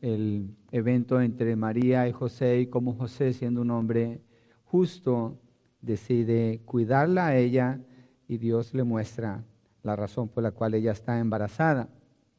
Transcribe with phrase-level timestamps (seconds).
[0.00, 4.20] el evento entre María y José y cómo José, siendo un hombre
[4.64, 5.38] justo,
[5.80, 7.80] decide cuidarla a ella
[8.26, 9.44] y Dios le muestra
[9.82, 11.88] la razón por la cual ella está embarazada.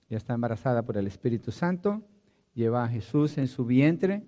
[0.09, 2.01] Ella está embarazada por el Espíritu Santo,
[2.53, 4.23] lleva a Jesús en su vientre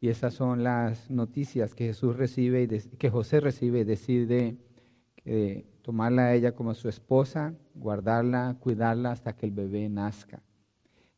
[0.00, 4.56] y esas son las noticias que Jesús recibe y que José recibe y decide
[5.24, 10.42] eh, tomarla a ella como su esposa, guardarla, cuidarla hasta que el bebé nazca.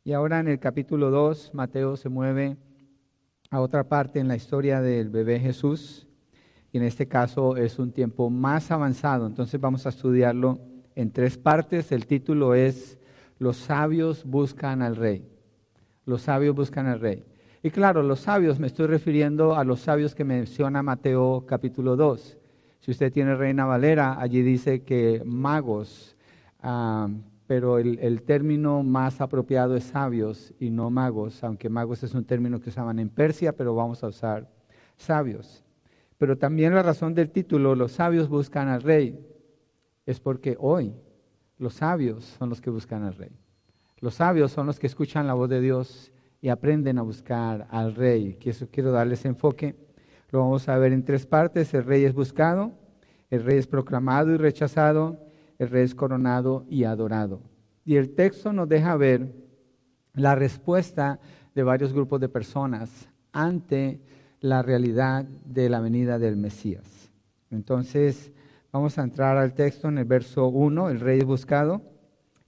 [0.09, 2.57] Y ahora en el capítulo 2, Mateo se mueve
[3.51, 6.07] a otra parte en la historia del bebé Jesús.
[6.73, 9.27] Y en este caso es un tiempo más avanzado.
[9.27, 10.61] Entonces vamos a estudiarlo
[10.95, 11.93] en tres partes.
[11.93, 12.97] El título es
[13.39, 15.29] Los sabios buscan al rey.
[16.07, 17.27] Los sabios buscan al rey.
[17.63, 22.39] Y claro, los sabios, me estoy refiriendo a los sabios que menciona Mateo capítulo 2.
[22.81, 26.17] Si usted tiene Reina Valera, allí dice que magos,
[26.63, 27.09] ah,
[27.49, 32.61] pero el, término más apropiado es sabios y no magos, aunque magos es un término
[32.61, 34.51] que usaban en Persia, pero vamos a usar
[34.99, 35.65] sabios.
[36.19, 39.19] Pero también la razón del título, los sabios buscan al rey,
[40.05, 40.95] es porque hoy
[41.57, 43.33] los sabios son los que buscan al rey.
[44.01, 47.95] Los sabios son los que escuchan la voz de Dios y aprenden a buscar al
[47.95, 48.35] rey.
[48.35, 49.75] Que eso quiero darles enfoque.
[50.29, 51.73] Lo vamos a ver en tres partes.
[51.73, 52.73] El rey es buscado,
[53.31, 55.28] el rey es proclamado y rechazado,
[55.59, 57.41] el rey es coronado y adorado.
[57.85, 59.33] Y el texto nos deja ver
[60.15, 61.21] la respuesta
[61.55, 64.01] de varios grupos de personas ante
[64.41, 67.11] la realidad de la venida del Mesías.
[67.51, 68.31] Entonces,
[68.73, 71.83] vamos a entrar al texto en el verso 1, el rey buscado.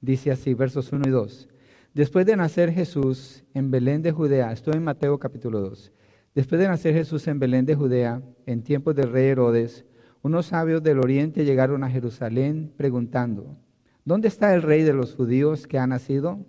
[0.00, 1.48] Dice así, versos 1 y 2.
[1.94, 5.92] Después de nacer Jesús en Belén de Judea, estoy en Mateo capítulo 2.
[6.34, 9.84] Después de nacer Jesús en Belén de Judea, en tiempos del rey Herodes,
[10.22, 13.56] unos sabios del oriente llegaron a Jerusalén preguntando,
[14.04, 16.44] ¿dónde está el rey de los judíos que ha nacido?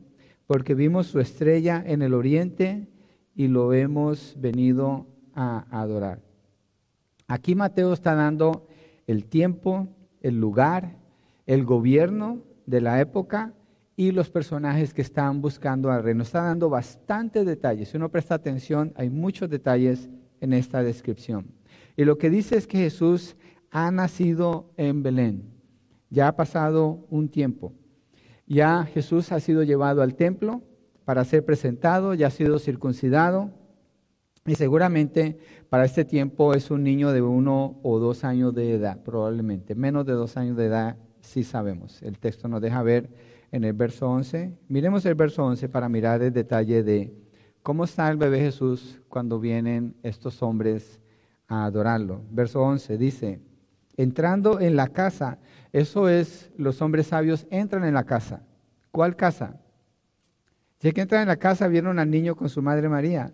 [0.46, 2.90] Porque vimos su estrella en el oriente
[3.34, 6.22] y lo hemos venido a adorar.
[7.28, 8.68] Aquí Mateo está dando
[9.08, 9.88] el tiempo,
[10.20, 10.98] el lugar,
[11.46, 13.54] el gobierno de la época
[13.96, 16.14] y los personajes que están buscando al rey.
[16.14, 17.90] Nos está dando bastantes detalles.
[17.90, 20.10] Si uno presta atención, hay muchos detalles
[20.42, 21.46] en esta descripción.
[21.96, 23.38] Y lo que dice es que Jesús
[23.72, 25.50] ha nacido en Belén.
[26.10, 27.74] Ya ha pasado un tiempo.
[28.46, 30.62] Ya Jesús ha sido llevado al templo
[31.06, 33.50] para ser presentado, ya ha sido circuncidado.
[34.46, 35.38] Y seguramente
[35.70, 39.74] para este tiempo es un niño de uno o dos años de edad, probablemente.
[39.74, 42.02] Menos de dos años de edad, sí sabemos.
[42.02, 43.10] El texto nos deja ver
[43.52, 44.58] en el verso 11.
[44.68, 47.14] Miremos el verso 11 para mirar el detalle de
[47.64, 51.00] cómo está el bebé Jesús cuando vienen estos hombres
[51.48, 52.24] a adorarlo.
[52.32, 53.40] Verso 11 dice,
[54.02, 55.40] entrando en la casa,
[55.72, 58.44] eso es, los hombres sabios entran en la casa.
[58.92, 59.60] ¿Cuál casa?
[60.80, 63.32] Si que entran en la casa, vieron al niño con su madre María.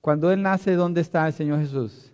[0.00, 2.12] Cuando él nace, ¿dónde está el Señor Jesús?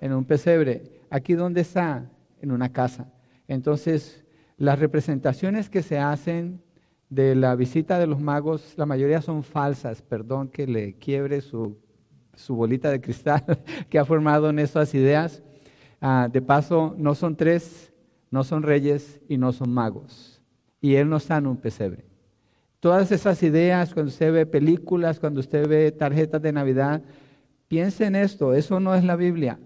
[0.00, 1.00] En un pesebre.
[1.10, 2.10] ¿Aquí dónde está?
[2.40, 3.12] En una casa.
[3.48, 4.24] Entonces,
[4.56, 6.62] las representaciones que se hacen
[7.10, 11.76] de la visita de los magos, la mayoría son falsas, perdón que le quiebre su,
[12.48, 13.44] bolita de cristal
[13.90, 15.42] que ha formado en esas ideas.
[16.04, 17.92] Ah, de paso, no son tres,
[18.32, 20.42] no son reyes y no son magos.
[20.80, 22.04] Y él no está en un pesebre.
[22.80, 27.02] Todas esas ideas, cuando usted ve películas, cuando usted ve tarjetas de Navidad,
[27.68, 29.60] piense en esto, eso no es la Biblia.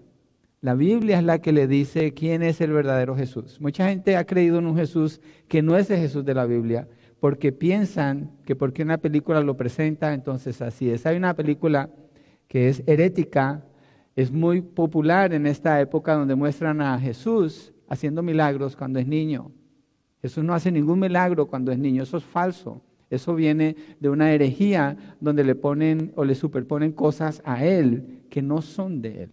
[0.61, 3.59] La Biblia es la que le dice quién es el verdadero Jesús.
[3.59, 6.87] Mucha gente ha creído en un Jesús que no es el Jesús de la Biblia,
[7.19, 11.07] porque piensan que porque una película lo presenta, entonces así es.
[11.07, 11.89] Hay una película
[12.47, 13.63] que es herética,
[14.17, 19.53] es muy popular en esta época donde muestran a Jesús haciendo milagros cuando es niño.
[20.21, 22.81] Jesús no hace ningún milagro cuando es niño, eso es falso.
[23.09, 28.41] Eso viene de una herejía donde le ponen o le superponen cosas a él que
[28.41, 29.31] no son de él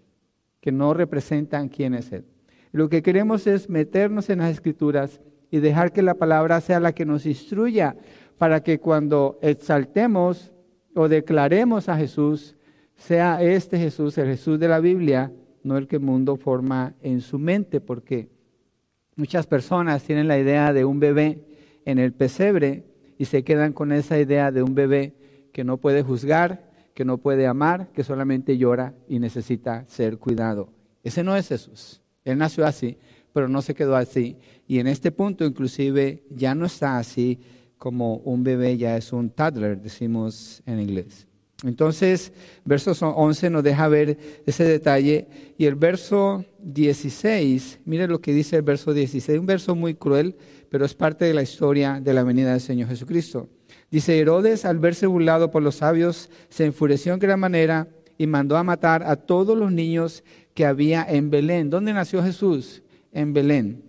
[0.64, 2.24] que no representan quién es Él.
[2.72, 5.20] Lo que queremos es meternos en las escrituras
[5.50, 7.98] y dejar que la palabra sea la que nos instruya
[8.38, 10.54] para que cuando exaltemos
[10.94, 12.56] o declaremos a Jesús,
[13.06, 15.30] sea este Jesús, el Jesús de la Biblia,
[15.62, 18.30] no el que el mundo forma en su mente, porque
[19.14, 21.44] muchas personas tienen la idea de un bebé
[21.84, 22.86] en el pesebre
[23.18, 25.14] y se quedan con esa idea de un bebé
[25.52, 30.72] que no puede juzgar, que no puede amar, que solamente llora y necesita ser cuidado.
[31.02, 32.00] Ese no es Jesús.
[32.24, 32.96] Él nació así,
[33.34, 34.38] pero no se quedó así.
[34.66, 37.38] Y en este punto inclusive ya no está así
[37.76, 41.28] como un bebé, ya es un toddler, decimos en inglés.
[41.64, 42.32] Entonces,
[42.64, 45.26] verso 11 nos deja ver ese detalle.
[45.56, 50.37] Y el verso 16, mire lo que dice el verso 16, un verso muy cruel,
[50.69, 53.49] pero es parte de la historia de la venida del Señor Jesucristo.
[53.90, 57.88] Dice, Herodes al verse burlado por los sabios, se enfureció en gran manera
[58.19, 60.22] y mandó a matar a todos los niños
[60.52, 61.70] que había en Belén.
[61.70, 62.82] ¿Dónde nació Jesús?
[63.12, 63.82] En Belén.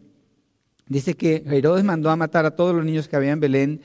[0.87, 3.81] Dice que Herodes mandó a matar a todos los niños que había en Belén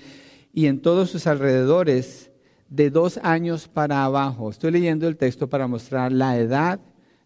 [0.52, 2.29] y en todos sus alrededores
[2.70, 4.49] de dos años para abajo.
[4.49, 6.81] Estoy leyendo el texto para mostrar la edad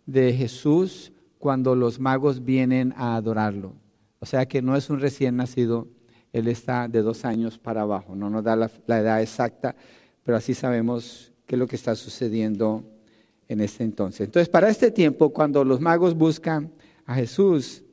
[0.07, 3.75] de Jesús cuando los magos vienen a adorarlo.
[4.19, 5.87] O sea que no es un recién nacido,
[6.33, 8.17] él está de dos años para abajo.
[8.17, 9.77] No nos da la, edad exacta,
[10.25, 12.83] pero así sabemos qué es lo que está sucediendo
[13.47, 14.23] en este entonces.
[14.23, 16.73] Entonces, para este tiempo, cuando los magos buscan
[17.05, 17.85] a Jesús,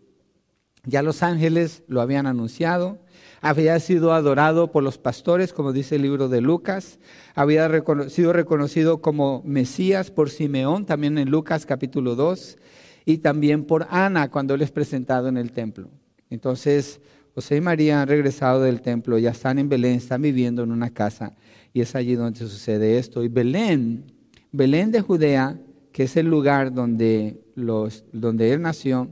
[0.85, 2.99] ya los ángeles lo habían anunciado,
[3.41, 6.99] había sido adorado por los pastores, como dice el libro de Lucas,
[7.33, 7.69] había
[8.09, 12.57] sido reconocido como Mesías por Simeón, también en Lucas capítulo 2,
[13.05, 15.89] y también por Ana cuando él es presentado en el templo.
[16.29, 17.01] Entonces,
[17.33, 20.91] José y María han regresado del templo, ya están en Belén, están viviendo en una
[20.91, 21.35] casa,
[21.73, 23.23] y es allí donde sucede esto.
[23.23, 24.05] Y Belén
[24.51, 25.57] Belén de Judea,
[25.93, 29.09] que es el lugar donde, donde él nació,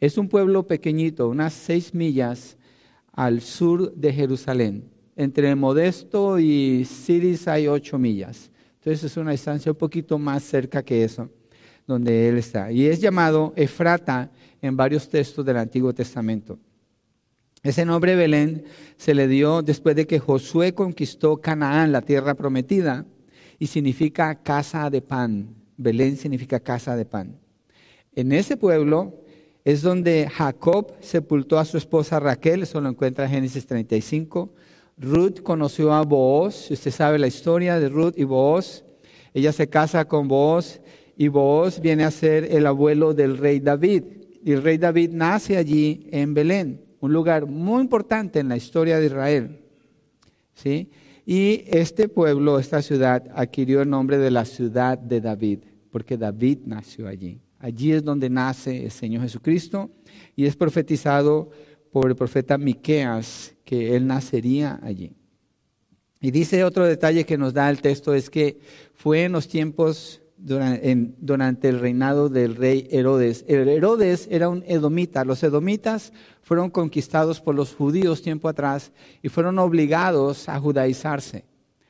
[0.00, 2.56] es un pueblo pequeñito, unas seis millas
[3.12, 4.90] al sur de Jerusalén.
[5.14, 8.50] Entre Modesto y Siris hay ocho millas.
[8.76, 11.28] Entonces es una distancia un poquito más cerca que eso,
[11.86, 12.72] donde él está.
[12.72, 14.30] Y es llamado Efrata
[14.62, 16.58] en varios textos del Antiguo Testamento.
[17.62, 18.64] Ese nombre Belén
[18.96, 23.04] se le dio después de que Josué conquistó Canaán, la tierra prometida
[23.58, 25.54] y significa casa de pan.
[25.76, 27.38] Belén significa casa de pan.
[28.14, 29.20] En ese pueblo
[29.64, 34.50] es donde Jacob sepultó a su esposa Raquel, eso lo encuentra en Génesis 35.
[34.96, 38.84] Ruth conoció a Booz, usted sabe la historia de Ruth y Booz.
[39.32, 40.80] Ella se casa con Booz
[41.16, 44.04] y Booz viene a ser el abuelo del rey David.
[44.42, 48.98] Y el rey David nace allí en Belén, un lugar muy importante en la historia
[48.98, 49.60] de Israel.
[50.54, 50.90] ¿Sí?
[51.26, 55.60] Y este pueblo, esta ciudad, adquirió el nombre de la ciudad de David,
[55.90, 57.40] porque David nació allí.
[57.60, 59.90] Allí es donde nace el Señor Jesucristo
[60.34, 61.50] y es profetizado
[61.92, 65.12] por el profeta Miqueas que él nacería allí.
[66.20, 68.60] Y dice otro detalle que nos da el texto es que
[68.94, 73.44] fue en los tiempos durante, el reinado del rey Herodes.
[73.46, 75.24] El Herodes era un edomita.
[75.24, 76.12] Los edomitas
[76.42, 78.92] fueron conquistados por los judíos tiempo atrás
[79.22, 81.44] y fueron obligados a judaizarse.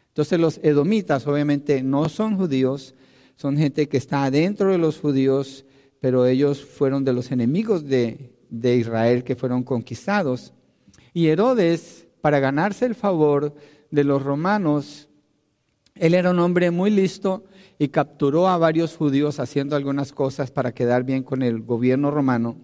[0.09, 2.95] Entonces los edomitas obviamente no son judíos,
[3.41, 5.65] son gente que está dentro de los judíos,
[5.99, 10.53] pero ellos fueron de los enemigos de, de Israel que fueron conquistados.
[11.15, 13.55] Y Herodes, para ganarse el favor
[13.91, 15.09] de los romanos,
[15.95, 17.45] él era un hombre muy listo
[17.79, 22.59] y capturó a varios judíos haciendo algunas cosas para quedar bien con el gobierno romano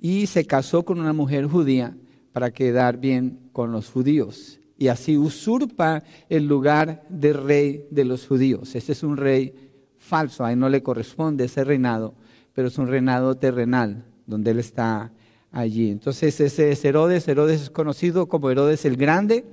[0.00, 1.94] y se casó con una mujer judía
[2.32, 4.58] para quedar bien con los judíos.
[4.78, 8.74] Y así usurpa el lugar de rey de los judíos.
[8.74, 9.67] Este es un rey
[10.08, 12.14] falso, a él no le corresponde ese reinado,
[12.54, 15.12] pero es un reinado terrenal, donde él está
[15.52, 15.90] allí.
[15.90, 19.44] Entonces ese es Herodes, Herodes es conocido como Herodes el Grande.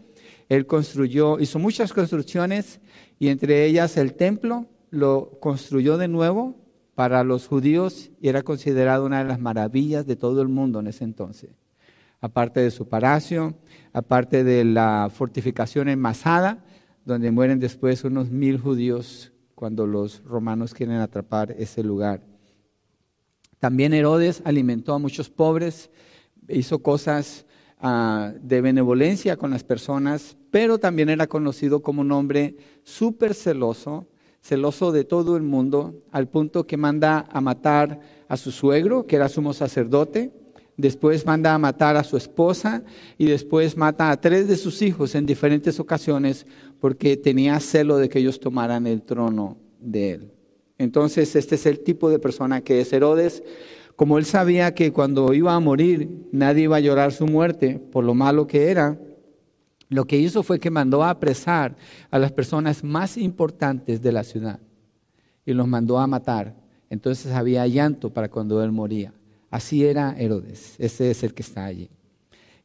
[0.50, 2.80] Él construyó, hizo muchas construcciones
[3.20, 6.56] y entre ellas el templo lo construyó de nuevo
[6.96, 10.88] para los judíos y era considerado una de las maravillas de todo el mundo en
[10.88, 11.50] ese entonces.
[12.22, 13.56] Aparte de su palacio,
[13.92, 16.64] aparte de la fortificación en Masada,
[17.04, 22.22] donde mueren después unos mil judíos cuando los romanos quieren atrapar ese lugar.
[23.60, 25.90] También Herodes alimentó a muchos pobres,
[26.48, 27.46] hizo cosas
[27.80, 34.08] ah, de benevolencia con las personas, pero también era conocido como un hombre súper celoso,
[34.42, 39.16] celoso de todo el mundo, al punto que manda a matar a su suegro, que
[39.16, 40.32] era sumo sacerdote,
[40.78, 42.84] después manda a matar a su esposa
[43.18, 46.46] y después mata a tres de sus hijos en diferentes ocasiones
[46.80, 50.32] porque tenía celo de que ellos tomaran el trono de él.
[50.78, 53.44] Entonces, este es el tipo de persona que es Herodes.
[53.96, 58.04] Como él sabía que cuando iba a morir nadie iba a llorar su muerte por
[58.04, 59.00] lo malo que era,
[59.88, 61.78] lo que hizo fue que mandó a apresar
[62.12, 64.60] a las personas más importantes de la ciudad
[65.46, 66.56] y los mandó a matar.
[66.90, 69.14] Entonces había llanto para cuando él moría.
[69.56, 71.90] Así era Herodes, ese es el que está allí.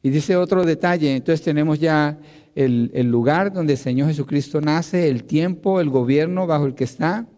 [0.03, 2.19] Y dice otro detalle, entonces tenemos ya
[2.53, 6.83] el, el, lugar donde el Señor Jesucristo nace, el tiempo, el gobierno bajo el que
[6.83, 7.29] está,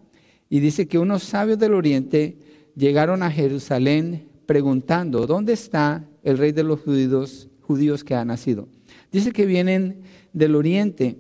[0.50, 2.40] y dice que unos sabios del oriente
[2.76, 8.68] llegaron a Jerusalén preguntando, ¿dónde está el rey de los judíos, judíos que ha nacido?
[9.12, 10.02] Dice que vienen
[10.34, 11.20] del oriente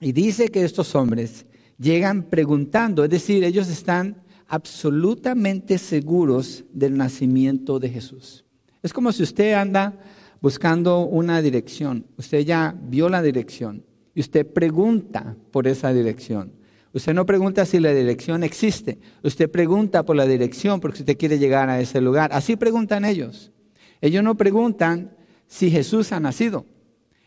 [0.00, 1.44] y dice que estos hombres
[1.78, 8.44] llegan preguntando, es decir, ellos están absolutamente seguros del nacimiento de Jesús.
[8.82, 9.98] Es como si usted anda
[10.40, 13.84] buscando una dirección, usted ya vio la dirección
[14.14, 16.52] y usted pregunta por esa dirección.
[16.92, 21.38] Usted no pregunta si la dirección existe, usted pregunta por la dirección porque usted quiere
[21.38, 22.30] llegar a ese lugar.
[22.32, 23.52] Así preguntan ellos.
[24.00, 25.14] Ellos no preguntan
[25.46, 26.64] si Jesús ha nacido.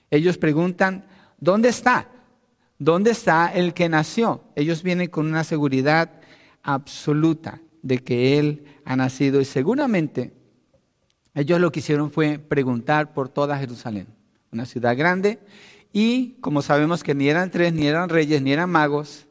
[0.10, 1.06] Ellos preguntan,
[1.40, 2.10] ¿dónde está?
[2.80, 4.44] ¿Dónde está el que nació?
[4.56, 6.19] Ellos vienen con una seguridad
[6.64, 10.34] absoluta de que Él ha nacido y seguramente
[11.36, 14.08] ellos lo que hicieron fue preguntar por toda Jerusalén,
[14.52, 15.40] una ciudad grande,
[15.94, 19.28] y como sabemos que ni eran tres, ni eran reyes, ni eran magos,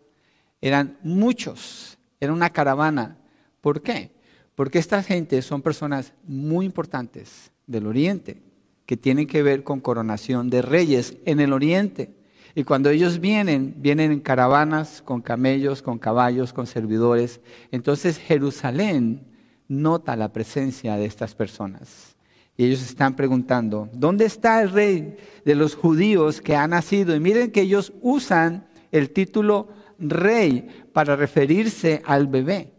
[0.61, 3.19] eran muchos, era una caravana.
[3.61, 4.13] ¿Por qué?
[4.55, 8.43] Porque esta gente son personas muy importantes del Oriente,
[8.87, 12.15] que tienen que ver con coronación de reyes en el Oriente.
[12.55, 17.41] Y cuando ellos vienen, vienen en caravanas, con camellos, con caballos, con servidores.
[17.71, 19.27] Entonces Jerusalén
[19.69, 22.17] nota la presencia de estas personas.
[22.57, 27.15] Y ellos están preguntando, ¿dónde está el rey de los judíos que ha nacido?
[27.15, 32.73] Y miren que ellos usan el título rey para referirse al bebé.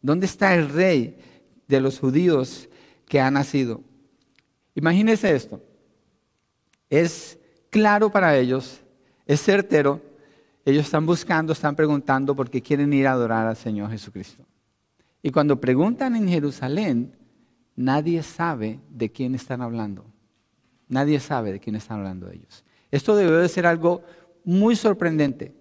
[0.00, 1.18] ¿Dónde está el rey
[1.68, 2.68] de los judíos
[3.06, 3.82] que ha nacido?
[4.74, 5.62] Imagínense esto.
[6.88, 7.38] Es
[7.70, 8.80] claro para ellos,
[9.26, 10.00] es certero.
[10.64, 14.44] Ellos están buscando, están preguntando porque quieren ir a adorar al Señor Jesucristo.
[15.22, 17.16] Y cuando preguntan en Jerusalén,
[17.74, 20.04] nadie sabe de quién están hablando.
[20.88, 22.64] Nadie sabe de quién están hablando ellos.
[22.90, 24.02] Esto debe de ser algo
[24.44, 25.52] muy sorprendente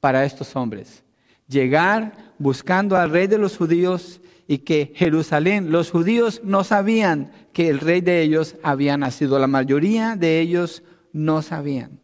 [0.00, 1.04] para estos hombres.
[1.48, 7.68] Llegar buscando al rey de los judíos y que Jerusalén, los judíos no sabían que
[7.68, 9.38] el rey de ellos había nacido.
[9.38, 10.82] La mayoría de ellos
[11.12, 12.01] no sabían.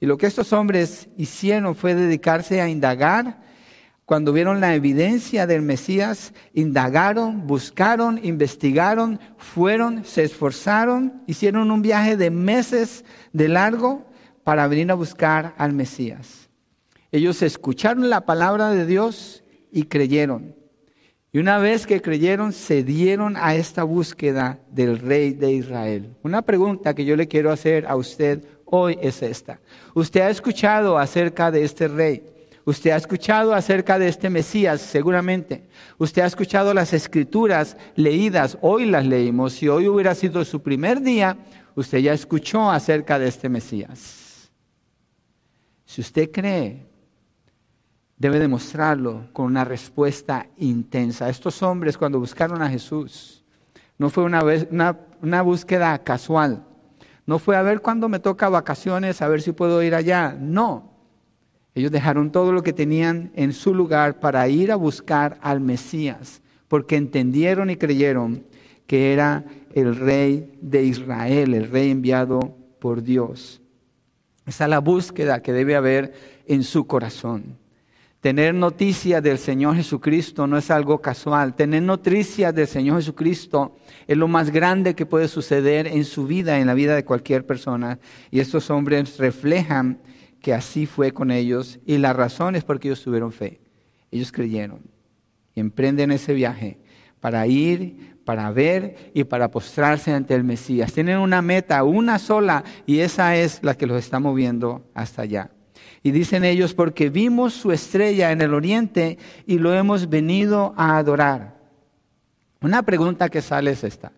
[0.00, 3.42] Y lo que estos hombres hicieron fue dedicarse a indagar.
[4.04, 12.16] Cuando vieron la evidencia del Mesías, indagaron, buscaron, investigaron, fueron, se esforzaron, hicieron un viaje
[12.16, 14.06] de meses de largo
[14.44, 16.48] para venir a buscar al Mesías.
[17.12, 20.54] Ellos escucharon la palabra de Dios y creyeron.
[21.30, 26.16] Y una vez que creyeron, se dieron a esta búsqueda del rey de Israel.
[26.22, 29.60] Una pregunta que yo le quiero hacer a usted hoy es esta.
[29.94, 32.22] ¿Usted ha escuchado acerca de este rey?
[32.64, 35.68] Usted ha escuchado acerca de este Mesías, seguramente.
[35.96, 39.54] Usted ha escuchado las escrituras leídas, hoy las leímos.
[39.54, 41.36] Si hoy hubiera sido su primer día,
[41.74, 44.50] usted ya escuchó acerca de este Mesías.
[45.86, 46.88] Si usted cree
[48.18, 51.28] debe demostrarlo con una respuesta intensa.
[51.28, 53.44] Estos hombres cuando buscaron a Jesús,
[53.96, 54.42] no fue una,
[55.22, 56.64] una, búsqueda casual,
[57.28, 60.92] no fue a ver cuándo me toca vacaciones, a ver si puedo ir allá, no.
[61.74, 66.40] Ellos dejaron todo lo que tenían en su lugar para ir a buscar al Mesías,
[66.68, 68.46] porque entendieron y creyeron
[68.86, 69.44] que era
[69.74, 73.60] el rey de Israel, el rey enviado por Dios.
[74.46, 76.14] Esa es la búsqueda que debe haber
[76.46, 77.58] en su corazón.
[78.20, 81.54] Tener noticias del Señor Jesucristo no es algo casual.
[81.54, 83.76] Tener noticias del Señor Jesucristo
[84.08, 87.46] es lo más grande que puede suceder en su vida, en la vida de cualquier
[87.46, 88.00] persona.
[88.32, 90.00] Y estos hombres reflejan
[90.40, 91.78] que así fue con ellos.
[91.86, 93.60] Y la razón es porque ellos tuvieron fe.
[94.10, 94.80] Ellos creyeron.
[95.54, 96.80] Y emprenden ese viaje
[97.20, 100.92] para ir, para ver y para postrarse ante el Mesías.
[100.92, 105.52] Tienen una meta, una sola, y esa es la que los está moviendo hasta allá.
[106.02, 110.96] Y dicen ellos, porque vimos su estrella en el oriente y lo hemos venido a
[110.98, 111.58] adorar.
[112.60, 114.12] Una pregunta que sale es esta.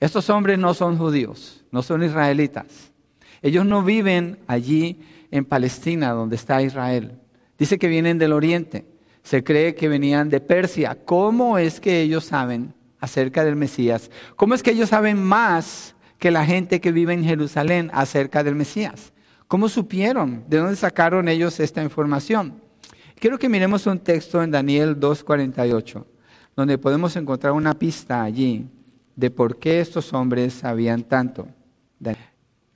[0.00, 2.92] Estos hombres no son judíos, no son israelitas.
[3.42, 7.18] Ellos no viven allí en Palestina, donde está Israel.
[7.58, 8.86] Dice que vienen del oriente.
[9.22, 10.96] Se cree que venían de Persia.
[11.04, 14.10] ¿Cómo es que ellos saben acerca del Mesías?
[14.36, 18.54] ¿Cómo es que ellos saben más que la gente que vive en Jerusalén acerca del
[18.54, 19.12] Mesías?
[19.48, 20.44] ¿Cómo supieron?
[20.46, 22.60] ¿De dónde sacaron ellos esta información?
[23.18, 26.04] Quiero que miremos un texto en Daniel 2.48,
[26.54, 28.68] donde podemos encontrar una pista allí
[29.16, 31.48] de por qué estos hombres sabían tanto.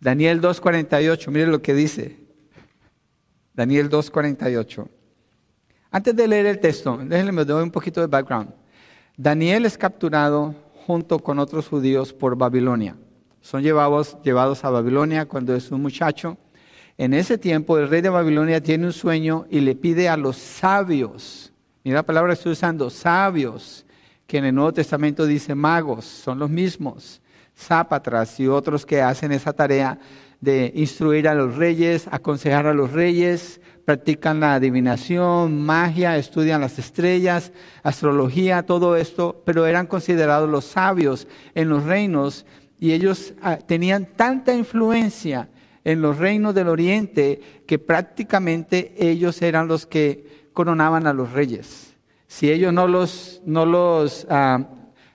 [0.00, 2.18] Daniel 2.48, mire lo que dice.
[3.52, 4.88] Daniel 2.48.
[5.90, 8.48] Antes de leer el texto, déjenme me doy un poquito de background.
[9.14, 10.54] Daniel es capturado
[10.86, 12.96] junto con otros judíos por Babilonia.
[13.42, 16.38] Son llevados, llevados a Babilonia cuando es un muchacho
[16.98, 20.36] en ese tiempo el rey de Babilonia tiene un sueño y le pide a los
[20.36, 21.52] sabios,
[21.84, 23.86] mira la palabra que estoy usando, sabios,
[24.26, 27.20] que en el Nuevo Testamento dice magos, son los mismos,
[27.56, 29.98] zápatras y otros que hacen esa tarea
[30.40, 36.78] de instruir a los reyes, aconsejar a los reyes, practican la adivinación, magia, estudian las
[36.78, 42.44] estrellas, astrología, todo esto, pero eran considerados los sabios en los reinos
[42.78, 45.48] y ellos ah, tenían tanta influencia
[45.84, 51.94] en los reinos del oriente que prácticamente ellos eran los que coronaban a los reyes.
[52.26, 54.66] Si ellos no los, no los, ah,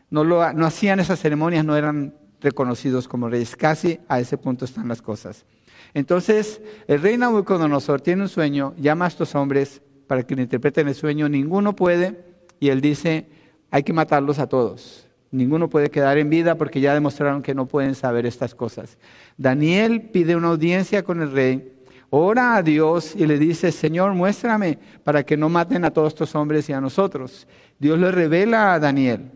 [0.09, 3.55] no, lo, no hacían esas ceremonias, no eran reconocidos como reyes.
[3.55, 5.45] Casi a ese punto están las cosas.
[5.93, 10.87] Entonces, el rey Nabucodonosor tiene un sueño, llama a estos hombres para que le interpreten
[10.87, 12.23] el sueño, ninguno puede,
[12.59, 13.29] y él dice,
[13.71, 15.06] hay que matarlos a todos.
[15.37, 18.97] Ninguno puede quedar en vida porque ya demostraron que no pueden saber estas cosas.
[19.37, 21.71] Daniel pide una audiencia con el rey,
[22.09, 26.35] ora a Dios y le dice, Señor, muéstrame para que no maten a todos estos
[26.35, 27.47] hombres y a nosotros.
[27.79, 29.31] Dios le revela a Daniel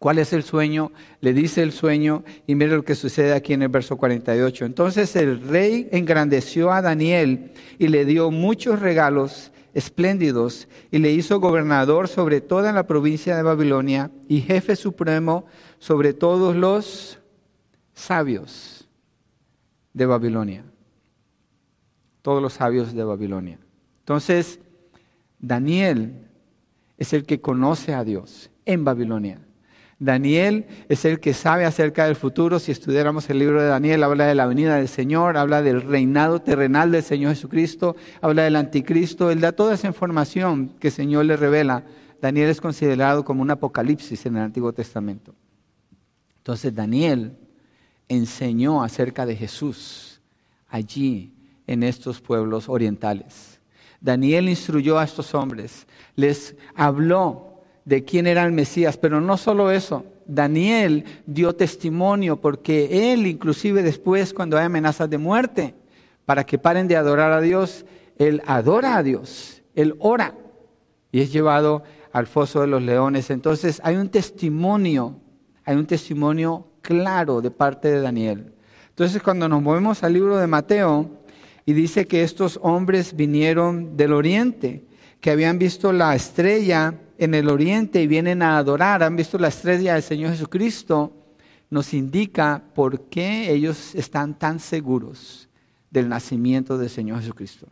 [0.00, 0.90] cuál es el sueño,
[1.20, 4.64] le dice el sueño y mire lo que sucede aquí en el verso 48.
[4.64, 11.38] Entonces el rey engrandeció a Daniel y le dio muchos regalos espléndidos y le hizo
[11.38, 15.44] gobernador sobre toda la provincia de Babilonia y jefe supremo
[15.78, 17.20] sobre todos los
[17.92, 18.88] sabios
[19.92, 20.64] de Babilonia.
[22.22, 23.58] Todos los sabios de Babilonia.
[23.98, 24.60] Entonces,
[25.38, 26.26] Daniel
[26.96, 29.40] es el que conoce a Dios en Babilonia.
[30.00, 32.58] Daniel es el que sabe acerca del futuro.
[32.58, 36.40] Si estudiáramos el libro de Daniel, habla de la venida del Señor, habla del reinado
[36.40, 39.30] terrenal del Señor Jesucristo, habla del anticristo.
[39.30, 41.84] Él da toda esa información que el Señor le revela.
[42.20, 45.34] Daniel es considerado como un apocalipsis en el Antiguo Testamento.
[46.38, 47.36] Entonces Daniel
[48.08, 50.22] enseñó acerca de Jesús
[50.68, 51.34] allí
[51.66, 53.60] en estos pueblos orientales.
[54.00, 57.49] Daniel instruyó a estos hombres, les habló
[57.90, 63.82] de quién era el Mesías, pero no solo eso, Daniel dio testimonio porque él inclusive
[63.82, 65.74] después cuando hay amenazas de muerte,
[66.24, 67.84] para que paren de adorar a Dios,
[68.16, 70.36] él adora a Dios, él ora
[71.10, 71.82] y es llevado
[72.12, 73.28] al foso de los leones.
[73.28, 75.16] Entonces hay un testimonio,
[75.64, 78.52] hay un testimonio claro de parte de Daniel.
[78.90, 81.10] Entonces cuando nos movemos al libro de Mateo
[81.66, 84.84] y dice que estos hombres vinieron del oriente,
[85.20, 89.48] que habían visto la estrella en el oriente y vienen a adorar, han visto la
[89.48, 91.12] estrella del Señor Jesucristo,
[91.68, 95.46] nos indica por qué ellos están tan seguros
[95.90, 97.66] del nacimiento del Señor Jesucristo.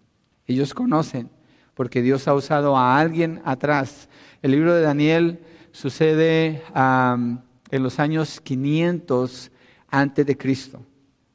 [0.46, 1.30] Ellos conocen,
[1.72, 4.10] porque Dios ha usado a alguien atrás.
[4.42, 5.40] El libro de Daniel
[5.72, 9.50] sucede en los años 500
[9.88, 10.82] antes de Cristo,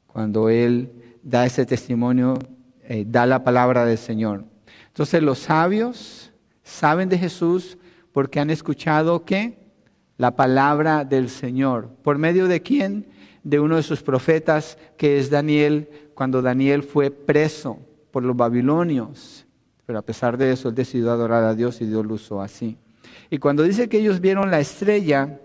[0.06, 2.38] cuando Él da ese testimonio,
[2.84, 4.44] eh, da la palabra del Señor.
[4.86, 7.76] Entonces los sabios saben de Jesús,
[8.14, 9.58] porque han escuchado que
[10.18, 11.88] la palabra del Señor.
[12.04, 13.08] ¿Por medio de quién?
[13.42, 17.80] De uno de sus profetas, que es Daniel, cuando Daniel fue preso
[18.12, 19.46] por los babilonios.
[19.84, 22.78] Pero a pesar de eso, él decidió adorar a Dios y Dios lo usó así.
[23.30, 25.40] Y cuando dice que ellos vieron la estrella,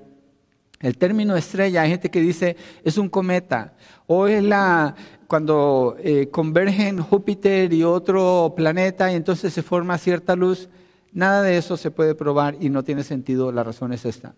[0.79, 3.73] el término estrella, hay gente que dice es un cometa,
[4.05, 4.93] o es la,
[5.25, 10.69] cuando eh, convergen Júpiter y otro planeta y entonces se forma cierta luz.
[11.12, 13.52] Nada de eso se puede probar y no tiene sentido.
[13.52, 14.36] La razón es esta.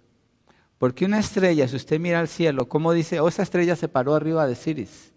[0.78, 3.20] Porque una estrella, si usted mira al cielo, ¿cómo dice?
[3.20, 5.14] Oh, esa estrella se paró arriba de Siris.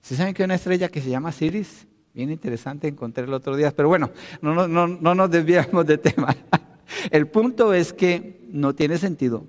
[0.00, 1.86] ¿Se saben que una estrella que se llama Siris?
[2.14, 3.72] Bien interesante, encontré el otro día.
[3.74, 6.36] Pero bueno, no, no, no nos desviamos de tema.
[7.10, 9.46] El punto es que no tiene sentido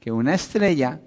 [0.00, 1.00] que una estrella,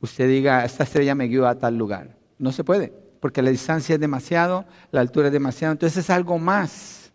[0.00, 2.16] usted diga, esta estrella me guió a tal lugar.
[2.38, 5.72] No se puede, porque la distancia es demasiado, la altura es demasiado.
[5.72, 7.12] Entonces es algo más.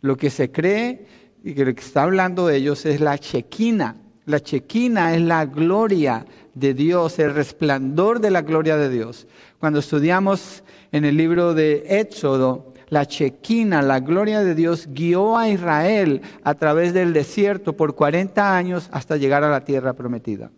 [0.00, 1.06] Lo que se cree
[1.42, 3.96] y que lo que está hablando de ellos es la chequina.
[4.24, 9.26] La chequina es la gloria de Dios, el resplandor de la gloria de Dios.
[9.58, 15.48] Cuando estudiamos en el libro de Éxodo, la chequina, la gloria de Dios, guió a
[15.48, 20.50] Israel a través del desierto por 40 años hasta llegar a la tierra prometida.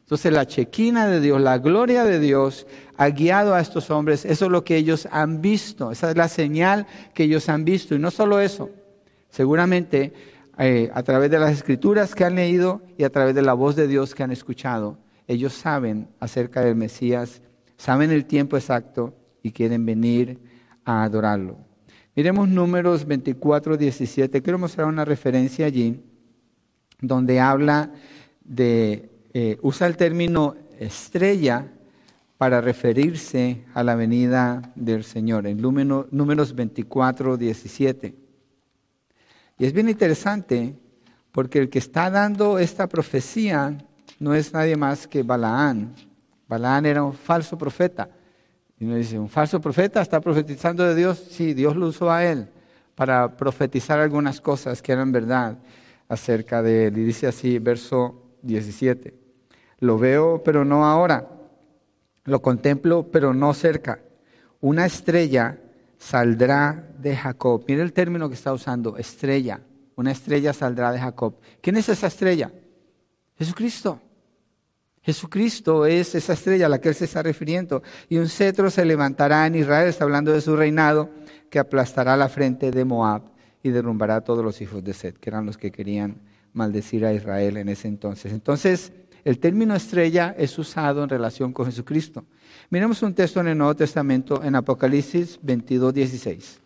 [0.00, 4.24] Entonces la chequina de Dios, la gloria de Dios ha guiado a estos hombres.
[4.24, 5.90] Eso es lo que ellos han visto.
[5.90, 7.96] Esa es la señal que ellos han visto.
[7.96, 8.70] Y no solo eso,
[9.36, 10.14] seguramente
[10.56, 13.76] eh, a través de las escrituras que han leído y a través de la voz
[13.76, 14.96] de Dios que han escuchado,
[15.28, 17.42] ellos saben acerca del Mesías,
[17.76, 20.40] saben el tiempo exacto y quieren venir
[20.86, 21.58] a adorarlo.
[22.14, 24.40] Miremos números 24, 17.
[24.40, 26.02] Quiero mostrar una referencia allí
[26.98, 27.92] donde habla
[28.42, 31.70] de, eh, usa el término estrella
[32.38, 38.25] para referirse a la venida del Señor, en números 24, 17.
[39.58, 40.74] Y es bien interesante
[41.32, 43.76] porque el que está dando esta profecía
[44.18, 45.94] no es nadie más que Balaán.
[46.48, 48.08] Balaán era un falso profeta.
[48.78, 51.18] Y uno dice, ¿un falso profeta está profetizando de Dios?
[51.30, 52.48] Sí, Dios lo usó a él
[52.94, 55.58] para profetizar algunas cosas que eran verdad
[56.08, 56.98] acerca de él.
[56.98, 59.14] Y dice así, verso 17,
[59.80, 61.28] lo veo pero no ahora,
[62.24, 64.00] lo contemplo pero no cerca.
[64.60, 65.58] una estrella
[65.98, 67.64] saldrá de Jacob.
[67.66, 69.60] Mire el término que está usando, estrella.
[69.96, 71.34] Una estrella saldrá de Jacob.
[71.60, 72.52] ¿Quién es esa estrella?
[73.38, 74.00] Jesucristo.
[75.02, 77.82] Jesucristo es esa estrella a la que él se está refiriendo.
[78.08, 81.10] Y un cetro se levantará en Israel, está hablando de su reinado,
[81.48, 83.22] que aplastará la frente de Moab
[83.62, 86.20] y derrumbará a todos los hijos de Seth, que eran los que querían
[86.52, 88.32] maldecir a Israel en ese entonces.
[88.32, 88.92] Entonces,
[89.26, 92.24] el término estrella es usado en relación con Jesucristo.
[92.70, 96.60] Miremos un texto en el Nuevo Testamento en Apocalipsis 22, 16.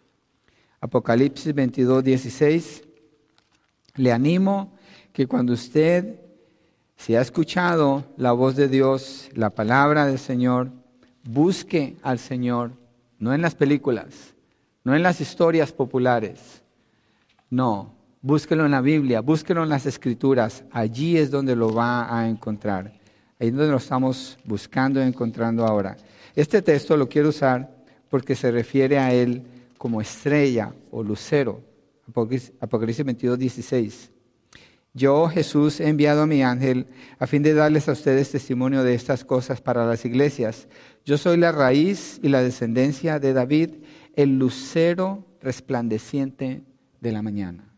[0.83, 2.85] Apocalipsis 22, 16.
[3.95, 4.75] Le animo
[5.11, 6.21] que cuando usted,
[6.99, 10.71] si ha escuchado la voz de Dios, la palabra del Señor,
[11.25, 12.73] busque al Señor,
[13.19, 14.35] no en las películas,
[14.85, 16.63] no en las historias populares,
[17.49, 22.29] no, búsquelo en la Biblia, búsquelo en las Escrituras, allí es donde lo va a
[22.29, 22.93] encontrar.
[23.39, 25.97] Ahí es donde lo estamos buscando y encontrando ahora.
[26.35, 27.71] Este texto lo quiero usar
[28.09, 29.43] porque se refiere a él
[29.79, 31.63] como estrella o lucero.
[32.61, 34.11] Apocalipsis 22, 16.
[34.93, 36.87] Yo, Jesús, he enviado a mi ángel
[37.19, 40.69] a fin de darles a ustedes testimonio de estas cosas para las iglesias.
[41.05, 43.71] Yo soy la raíz y la descendencia de David,
[44.17, 46.63] el lucero resplandeciente
[47.01, 47.70] de la mañana.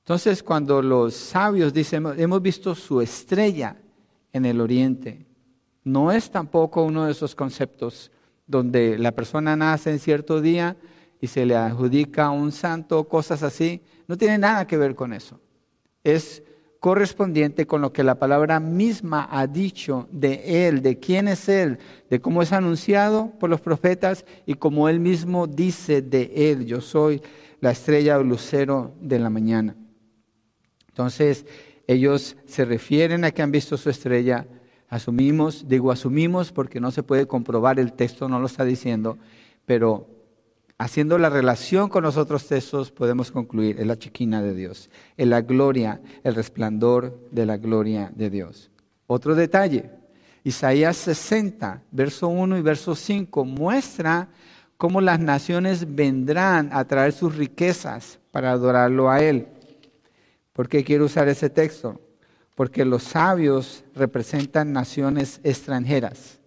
[0.00, 3.76] Entonces, cuando los sabios dicen, hemos visto su estrella
[4.32, 5.26] en el oriente.
[5.84, 8.10] No es tampoco uno de esos conceptos
[8.46, 10.76] donde la persona nace en cierto día
[11.20, 13.82] y se le adjudica un santo, cosas así.
[14.08, 15.40] No tiene nada que ver con eso.
[16.02, 16.42] Es
[16.80, 21.78] correspondiente con lo que la palabra misma ha dicho de Él, de quién es Él,
[22.08, 26.80] de cómo es anunciado por los profetas y como Él mismo dice de Él, yo
[26.80, 27.22] soy
[27.60, 29.76] la estrella o lucero de la mañana.
[31.00, 31.46] Entonces,
[31.86, 34.46] ellos se refieren a que han visto su estrella.
[34.90, 39.16] Asumimos, digo asumimos porque no se puede comprobar, el texto no lo está diciendo,
[39.64, 40.06] pero
[40.76, 45.26] haciendo la relación con los otros textos podemos concluir, es la chiquina de Dios, es
[45.26, 48.70] la gloria, el resplandor de la gloria de Dios.
[49.06, 49.90] Otro detalle,
[50.44, 54.28] Isaías 60, verso 1 y verso 5 muestra
[54.76, 59.46] cómo las naciones vendrán a traer sus riquezas para adorarlo a Él.
[60.60, 61.98] ¿Por qué quiero usar ese texto?
[62.54, 66.38] Porque los sabios representan naciones extranjeras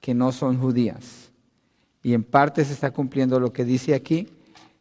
[0.00, 1.30] que no son judías.
[2.02, 4.26] Y en parte se está cumpliendo lo que dice aquí,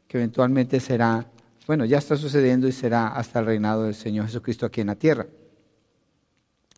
[0.08, 1.30] que eventualmente será,
[1.67, 4.96] bueno, ya está sucediendo y será hasta el reinado del Señor Jesucristo aquí en la
[4.96, 5.28] tierra.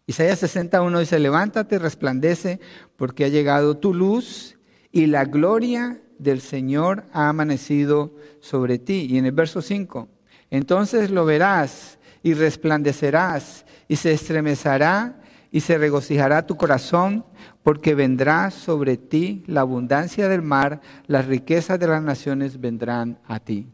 [0.05, 2.59] Isaías 61 dice, levántate, resplandece,
[2.97, 4.57] porque ha llegado tu luz
[4.91, 9.07] y la gloria del Señor ha amanecido sobre ti.
[9.09, 10.09] Y en el verso 5,
[10.53, 15.19] entonces lo verás y resplandecerás y se estremecerá
[15.51, 17.25] y se regocijará tu corazón
[17.63, 23.39] porque vendrá sobre ti la abundancia del mar, las riquezas de las naciones vendrán a
[23.39, 23.67] ti.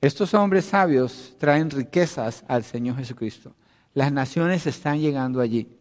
[0.00, 3.54] Estos hombres sabios traen riquezas al Señor Jesucristo.
[3.92, 5.76] Las naciones están llegando allí.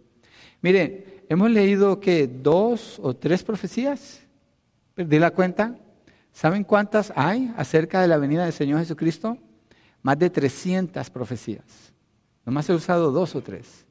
[0.61, 4.19] Miren, hemos leído que dos o tres profecías.
[4.93, 5.77] ¿Perdí la cuenta?
[6.33, 9.37] ¿Saben cuántas hay acerca de la venida del Señor Jesucristo?
[10.03, 11.63] Más de 300 profecías.
[12.45, 13.85] Nomás he usado dos o tres.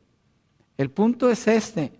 [0.77, 1.93] El punto es este.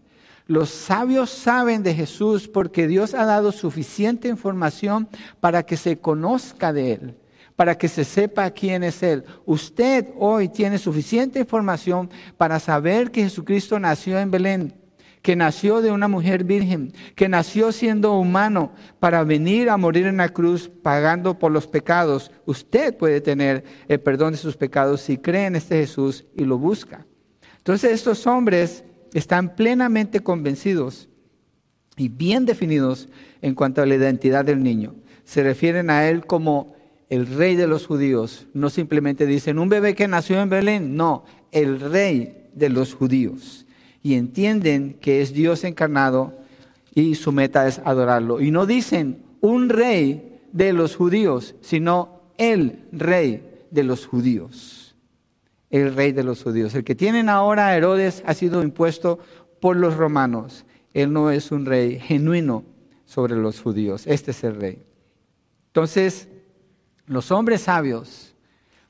[0.47, 5.09] Los sabios saben de Jesús porque Dios ha dado suficiente información
[5.41, 7.17] para que se conozca de Él,
[7.57, 9.25] para que se sepa quién es Él.
[9.47, 14.82] Usted hoy tiene suficiente información para saber que Jesucristo nació en Belén,
[15.23, 20.17] que nació de una mujer virgen, que nació siendo humano para venir a morir en
[20.17, 22.33] la cruz pagando por los pecados.
[22.45, 26.59] Usted puede tener el perdón de sus pecados si cree en este Jesús y lo
[26.59, 27.07] busca.
[27.59, 31.09] Entonces estos hombres están plenamente convencidos
[31.97, 33.09] y bien definidos
[33.43, 34.97] en cuanto a la identidad del niño.
[35.25, 36.75] Se refieren a él como
[37.11, 38.49] el rey de los judíos.
[38.55, 43.67] No simplemente dicen un bebé que nació en Belén, no, el rey de los judíos
[44.03, 46.33] y entienden que es Dios encarnado
[46.95, 48.41] y su meta es adorarlo.
[48.41, 54.95] Y no dicen un rey de los judíos, sino el rey de los judíos.
[55.71, 56.75] El rey de los judíos.
[56.75, 59.19] El que tienen ahora Herodes ha sido impuesto
[59.61, 60.67] por los romanos.
[60.93, 62.65] Él no es un rey genuino
[63.07, 64.07] sobre los judíos.
[64.07, 64.83] Este es el rey.
[65.69, 66.29] Entonces,
[67.07, 68.35] los hombres sabios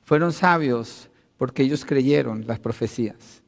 [0.01, 3.42] fueron sabios porque ellos creyeron las profecías.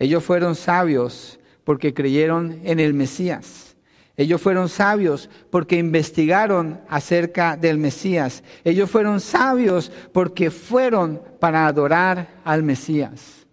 [0.00, 3.76] Ellos fueron sabios porque creyeron en el Mesías.
[4.16, 8.42] Ellos fueron sabios porque investigaron acerca del Mesías.
[8.64, 13.46] Ellos fueron sabios porque fueron para adorar al Mesías.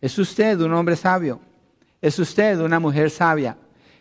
[0.00, 1.40] ¿Es usted un hombre sabio?
[2.00, 3.56] ¿Es usted una mujer sabia?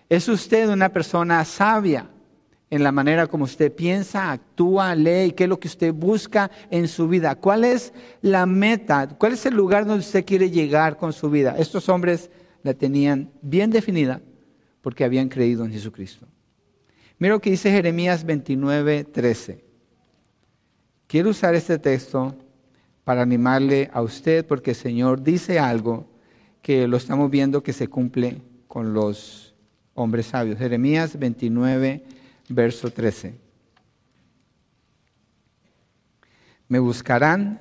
[0.10, 2.08] ¿Es usted una persona sabia
[2.74, 6.88] en la manera como usted piensa, actúa, lee, qué es lo que usted busca en
[6.88, 7.36] su vida.
[7.36, 9.08] ¿Cuál es la meta?
[9.10, 11.56] ¿Cuál es el lugar donde usted quiere llegar con su vida?
[11.60, 12.32] Estos hombres
[12.64, 14.22] la tenían bien definida
[14.82, 16.26] porque habían creído en Jesucristo.
[17.20, 19.64] Mira lo que dice Jeremías 29, 13.
[21.06, 22.36] Quiero usar este texto
[23.04, 26.08] para animarle a usted porque el Señor dice algo
[26.64, 29.54] que lo estamos viendo que se cumple con los
[29.94, 30.58] hombres sabios.
[30.58, 33.40] Jeremías 29, verso 13.
[36.68, 37.60] Me buscarán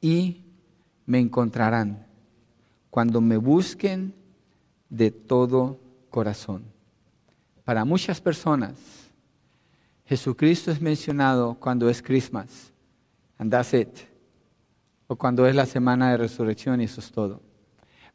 [0.00, 0.44] y
[1.06, 2.06] me encontrarán
[2.90, 4.14] cuando me busquen
[4.88, 6.64] de todo corazón.
[7.64, 8.74] Para muchas personas,
[10.06, 12.72] Jesucristo es mencionado cuando es Christmas,
[13.38, 13.88] and that's it,
[15.06, 17.40] o cuando es la semana de resurrección y eso es todo.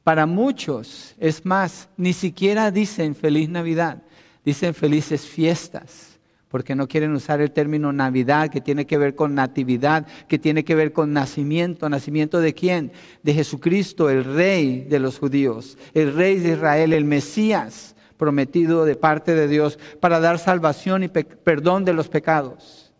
[0.04, 4.04] Para muchos, es más, ni siquiera dicen feliz Navidad,
[4.46, 9.36] dicen felices fiestas, porque no quieren usar el término Navidad, que tiene que ver con
[9.36, 11.90] natividad, que tiene que ver con nacimiento.
[11.90, 12.94] ¿Nacimiento de quién?
[13.24, 18.96] De Jesucristo, el rey de los judíos, el rey de Israel, el Mesías prometido de
[18.96, 22.94] parte de Dios para dar salvación y perdón de los pecados.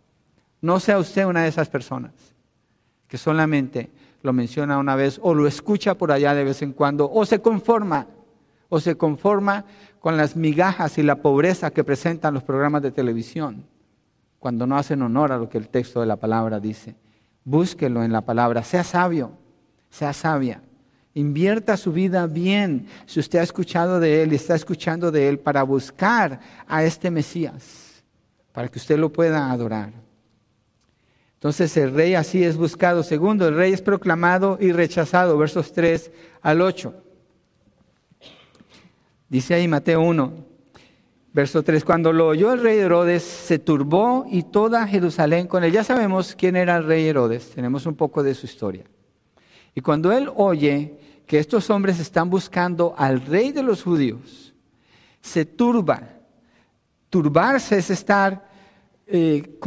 [0.60, 2.12] No sea usted una de esas personas
[3.08, 3.90] que solamente
[4.22, 7.40] lo menciona una vez o lo escucha por allá de vez en cuando o se
[7.40, 8.08] conforma
[8.68, 9.64] o se conforma
[10.06, 13.64] con las migajas y la pobreza que presentan los programas de televisión
[14.38, 16.94] cuando no hacen honor a lo que el texto de la palabra dice.
[17.42, 19.32] Búsquelo en la palabra, sea sabio,
[19.90, 20.62] sea sabia.
[21.14, 25.40] Invierta su vida bien si usted ha escuchado de Él y está escuchando de Él
[25.40, 26.38] para buscar
[26.68, 28.04] a este Mesías,
[28.52, 29.92] para que usted lo pueda adorar.
[31.34, 33.02] Entonces el rey así es buscado.
[33.02, 37.05] Segundo, el rey es proclamado y rechazado, versos 3 al 8.
[39.28, 40.32] Dice ahí Mateo 1,
[41.32, 45.72] verso 3, cuando lo oyó el rey Herodes, se turbó y toda Jerusalén con él.
[45.72, 48.84] Ya sabemos quién era el rey Herodes, tenemos un poco de su historia.
[49.74, 54.54] Y cuando él oye que estos hombres están buscando al rey de los judíos,
[55.20, 56.02] se turba.
[57.10, 58.48] Turbarse es estar
[59.08, 59.58] eh,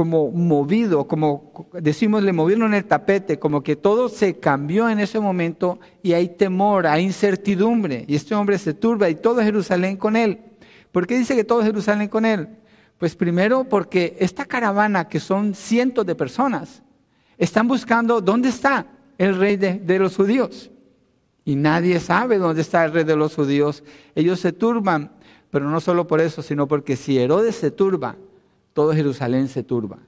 [0.00, 4.98] como movido, como decimos, le movieron en el tapete, como que todo se cambió en
[4.98, 8.06] ese momento y hay temor, hay incertidumbre.
[8.08, 10.38] Y este hombre se turba y todo Jerusalén con él.
[10.90, 12.48] ¿Por qué dice que todo Jerusalén con él?
[12.96, 16.82] Pues primero porque esta caravana, que son cientos de personas,
[17.36, 18.86] están buscando dónde está
[19.18, 20.70] el rey de, los judíos.
[21.44, 23.84] Y nadie sabe dónde está el rey de los judíos.
[24.14, 25.12] Ellos se turban,
[25.50, 28.16] pero no solo por eso, sino porque si Herodes se turba,
[28.72, 29.98] todo Jerusalén se turba.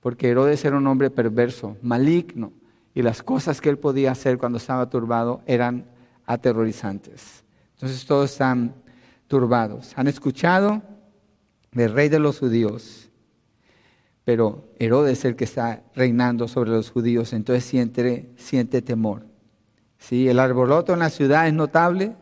[0.00, 2.52] Porque Herodes era un hombre perverso, maligno,
[2.94, 5.86] y las cosas que él podía hacer cuando estaba turbado eran
[6.26, 7.44] aterrorizantes.
[7.74, 8.74] Entonces todos están
[9.28, 9.92] turbados.
[9.96, 10.82] Han escuchado
[11.72, 13.10] del rey de los judíos
[14.30, 19.26] pero Herodes es el que está reinando sobre los judíos, entonces siente, siente temor.
[19.98, 20.28] ¿Sí?
[20.28, 22.14] El arboloto en la ciudad es notable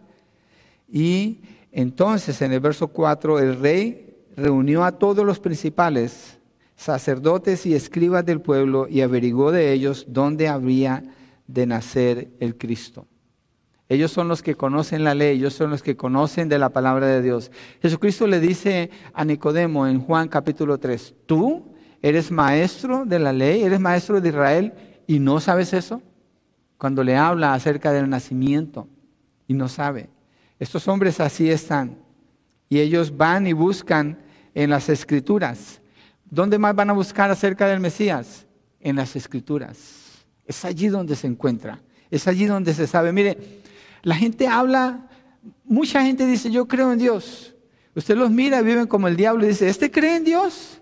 [0.88, 4.07] y entonces en el verso 4 el rey
[4.38, 6.38] reunió a todos los principales,
[6.76, 11.02] sacerdotes y escribas del pueblo y averiguó de ellos dónde habría
[11.46, 13.06] de nacer el Cristo.
[13.88, 17.06] Ellos son los que conocen la ley, ellos son los que conocen de la palabra
[17.06, 17.50] de Dios.
[17.80, 21.64] Jesucristo le dice a Nicodemo en Juan capítulo 3, tú
[22.00, 23.62] ¿Eres maestro de la ley?
[23.62, 24.72] ¿Eres maestro de Israel
[25.06, 26.00] y no sabes eso?
[26.76, 28.86] Cuando le habla acerca del nacimiento
[29.48, 30.08] y no sabe.
[30.60, 31.98] Estos hombres así están.
[32.68, 34.18] Y ellos van y buscan
[34.54, 35.80] en las escrituras.
[36.30, 38.46] ¿Dónde más van a buscar acerca del Mesías?
[38.80, 39.78] En las escrituras.
[40.46, 41.80] Es allí donde se encuentra.
[42.10, 43.12] Es allí donde se sabe.
[43.12, 43.38] Mire,
[44.02, 45.08] la gente habla,
[45.64, 47.54] mucha gente dice, yo creo en Dios.
[47.94, 50.80] Usted los mira, viven como el diablo y dice, ¿este cree en Dios?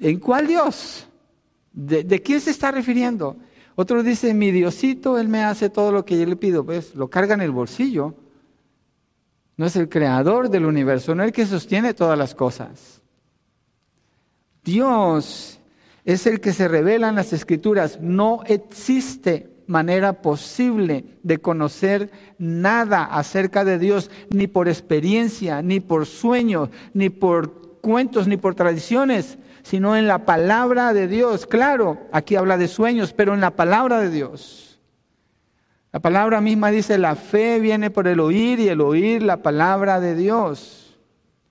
[0.00, 1.06] ¿En cuál Dios?
[1.72, 3.36] ¿De, quién se está refiriendo?
[3.74, 6.64] Otro dice, mi Diosito, Él me hace todo lo que yo le pido.
[6.64, 8.14] Pues lo carga en el bolsillo.
[9.60, 13.02] No es el creador del universo, no es el que sostiene todas las cosas.
[14.64, 15.60] Dios
[16.02, 18.00] es el que se revela en las escrituras.
[18.00, 26.06] No existe manera posible de conocer nada acerca de Dios, ni por experiencia, ni por
[26.06, 31.44] sueños, ni por cuentos, ni por tradiciones sino en la palabra de Dios.
[31.44, 34.69] Claro, aquí habla de sueños, pero en la palabra de Dios.
[35.92, 39.98] La palabra misma dice, la fe viene por el oír y el oír la palabra
[40.00, 40.96] de Dios.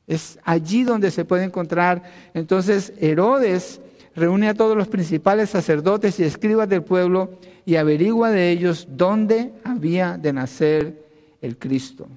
[0.07, 2.03] Es allí donde se puede encontrar.
[2.33, 3.81] Entonces Herodes
[4.15, 9.53] reúne a todos los principales sacerdotes y escribas del pueblo y averigua de ellos dónde
[9.65, 11.05] había de nacer
[11.41, 12.07] el Cristo.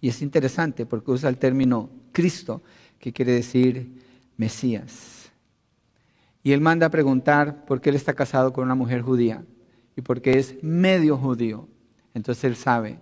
[0.00, 2.60] Y es interesante porque usa el término Cristo,
[2.98, 4.02] que quiere decir
[4.36, 5.30] Mesías.
[6.42, 9.44] Y él manda a preguntar por qué él está casado con una mujer judía
[9.96, 11.68] y porque es medio judío.
[12.14, 12.98] Entonces él sabe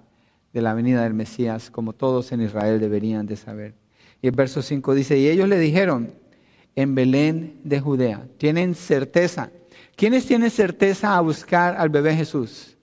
[0.53, 3.75] de la venida del Mesías, como todos en Israel deberían de saber.
[4.21, 6.15] Y el verso 5 dice, y ellos le dijeron,
[6.77, 9.51] en Belén de Judea, tienen certeza.
[9.97, 12.77] ¿Quiénes tienen certeza a buscar al bebé Jesús?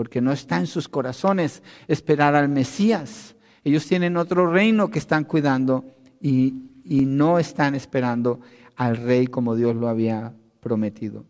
[0.00, 3.36] porque no está en sus corazones esperar al Mesías.
[3.64, 5.84] Ellos tienen otro reino que están cuidando
[6.22, 6.54] y,
[6.86, 8.40] no están esperando
[8.76, 11.26] al rey como Dios lo había prometido.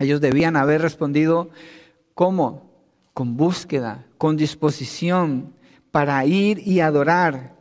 [0.00, 1.50] Ellos debían haber respondido,
[2.14, 2.72] ¿cómo?
[3.14, 5.54] Con búsqueda, con disposición
[5.92, 7.54] para ir y adorar.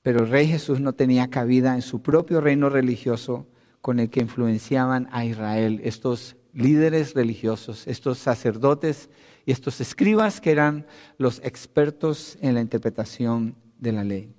[0.00, 3.46] Pero el rey Jesús no tenía cabida en su propio reino religioso
[3.82, 9.08] con el que influenciaban a Israel, estos líderes religiosos, estos sacerdotes
[9.46, 10.86] y estos escribas que eran
[11.18, 14.34] los expertos en la interpretación de la ley.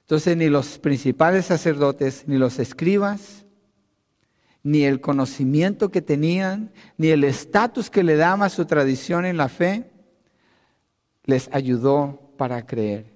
[0.00, 3.44] Entonces ni los principales sacerdotes, ni los escribas,
[4.62, 9.48] ni el conocimiento que tenían, ni el estatus que le daba su tradición en la
[9.48, 9.90] fe,
[11.24, 13.12] les ayudó para creer.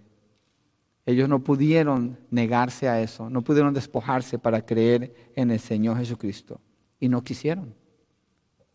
[1.07, 6.61] Ellos no pudieron negarse a eso, no pudieron despojarse para creer en el Señor Jesucristo.
[7.01, 7.75] Y no quisieron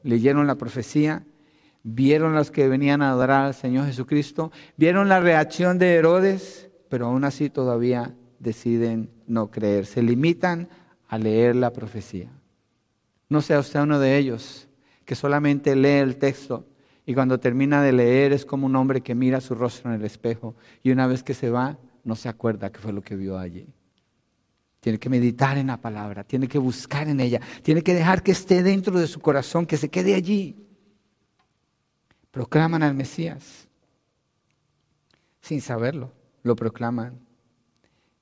[0.04, 1.24] leyeron la profecía,
[1.84, 7.08] vieron los que venían a adorar al Señor Jesucristo, vieron la reacción de Herodes, pero
[7.08, 9.86] aún así todavía deciden no creer.
[9.86, 10.70] Se limitan
[11.08, 12.30] a leer la profecía.
[13.30, 14.68] No sea usted uno de ellos
[15.06, 16.66] que solamente lee el texto
[17.06, 20.06] y cuando termina de leer es como un hombre que mira su rostro en el
[20.06, 23.38] espejo y una vez que se va no se acuerda qué fue lo que vio
[23.38, 23.68] allí.
[24.84, 28.34] Tiene que meditar en la palabra, tiene que buscar en ella, tiene que dejar que
[28.34, 30.58] esté dentro de su corazón, que se quede allí.
[32.32, 33.64] Proclaman al Mesías
[35.40, 36.12] sin saberlo,
[36.44, 37.18] lo proclaman.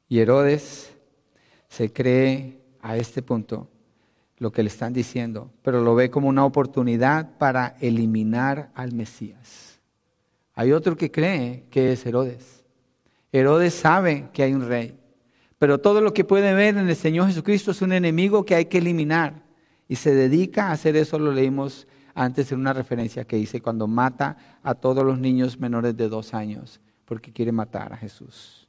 [0.08, 0.92] Y Herodes
[1.68, 3.70] se cree a este punto
[4.38, 9.80] lo que le están diciendo, pero lo ve como una oportunidad para eliminar al Mesías.
[10.54, 12.64] Hay otro que cree que es Herodes.
[13.32, 15.01] Herodes sabe que hay un rey.
[15.62, 18.66] Pero todo lo que puede ver en el Señor Jesucristo es un enemigo que hay
[18.66, 19.44] que eliminar.
[19.88, 23.86] Y se dedica a hacer eso, lo leímos antes en una referencia que hice, cuando
[23.86, 28.68] mata a todos los niños menores de dos años, porque quiere matar a Jesús.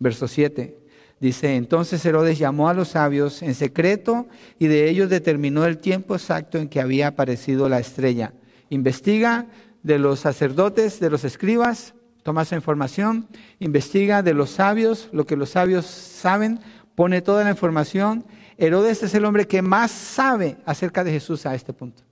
[0.00, 0.76] Verso 7
[1.20, 4.26] dice, entonces Herodes llamó a los sabios en secreto
[4.58, 8.34] y de ellos determinó el tiempo exacto en que había aparecido la estrella.
[8.68, 9.46] Investiga
[9.84, 11.94] de los sacerdotes, de los escribas,
[12.26, 13.28] toma esa información,
[13.60, 16.58] investiga de los sabios, lo que los sabios saben,
[16.96, 18.24] pone toda la información.
[18.58, 22.02] Herodes es el hombre que más sabe acerca de Jesús a este punto.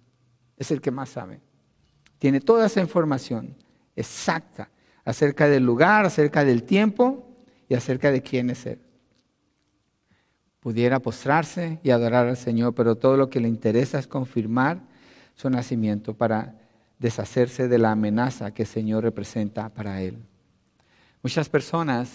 [0.56, 1.40] Es el que más sabe.
[2.20, 3.56] Tiene toda esa información
[3.96, 4.70] exacta
[5.04, 7.28] acerca del lugar, acerca del tiempo
[7.68, 8.78] y acerca de quién es Él.
[10.60, 14.80] Pudiera postrarse y adorar al Señor, pero todo lo que le interesa es confirmar
[15.34, 16.54] su nacimiento para
[16.98, 20.18] deshacerse de la amenaza que el Señor representa para él.
[21.22, 22.08] Muchas personas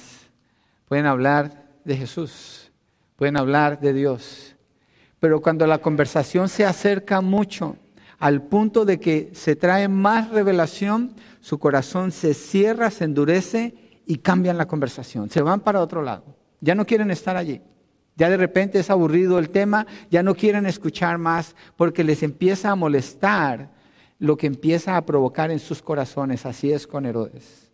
[0.88, 2.72] pueden hablar de Jesús,
[3.16, 4.56] pueden hablar de Dios,
[5.20, 7.76] Pero cuando la conversación se acerca mucho
[8.20, 13.76] al punto de que se trae más revelación, su corazón se cierra, se endurece
[14.06, 15.30] y cambian la conversación.
[15.30, 16.24] Se van para otro lado.
[16.62, 17.62] Ya no quieren estar allí.
[18.16, 22.70] Ya de repente es aburrido el tema, ya no quieren escuchar más porque les empieza
[22.70, 23.70] a molestar
[24.20, 26.46] lo que empieza a provocar en sus corazones.
[26.46, 27.72] Así es con Herodes.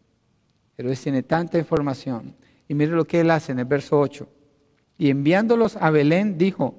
[0.78, 2.36] Herodes tiene tanta información.
[2.68, 4.28] Y mire lo que él hace en el verso 8.
[4.98, 6.76] Y enviándolos a Belén, dijo,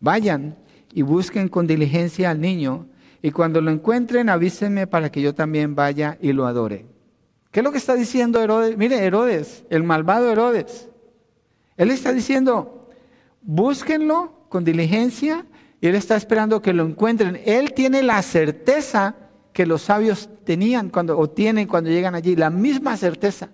[0.00, 0.56] vayan
[0.92, 2.86] y busquen con diligencia al niño,
[3.22, 6.86] y cuando lo encuentren avísenme para que yo también vaya y lo adore.
[7.50, 8.76] ¿Qué es lo que está diciendo Herodes?
[8.76, 10.88] Mire, Herodes, el malvado Herodes.
[11.76, 12.88] Él está diciendo,
[13.42, 15.44] búsquenlo con diligencia
[15.80, 17.40] y él está esperando que lo encuentren.
[17.44, 19.14] Él tiene la certeza
[19.52, 23.50] que los sabios tenían cuando, o tienen cuando llegan allí, la misma certeza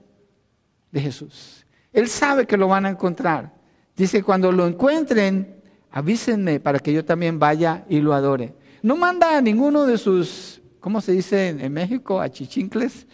[0.90, 1.66] de Jesús.
[1.92, 3.52] Él sabe que lo van a encontrar.
[3.96, 8.54] Dice, cuando lo encuentren, avísenme para que yo también vaya y lo adore.
[8.82, 12.20] No manda a ninguno de sus, ¿cómo se dice en, México?
[12.20, 13.06] A chichincles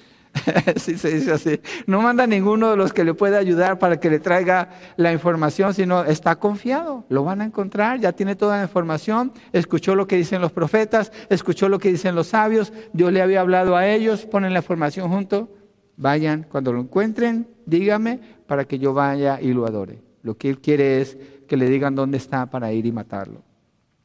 [0.77, 1.61] sí se dice así.
[1.87, 5.75] No manda ninguno de los que le puede ayudar para que le traiga la información,
[5.75, 7.05] sino está confiado.
[7.09, 11.13] Lo van a encontrar, ya tiene toda la información, escuchó lo que dicen los profetas,
[11.29, 15.09] escuchó lo que dicen los sabios, Dios le había hablado a ellos, ponen la información
[15.09, 15.55] junto.
[15.97, 20.01] Vayan, cuando lo encuentren, dígame para que yo vaya y lo adore.
[20.23, 21.19] Lo que él quiere es
[21.49, 23.43] que le digan dónde está para ir y matarlo.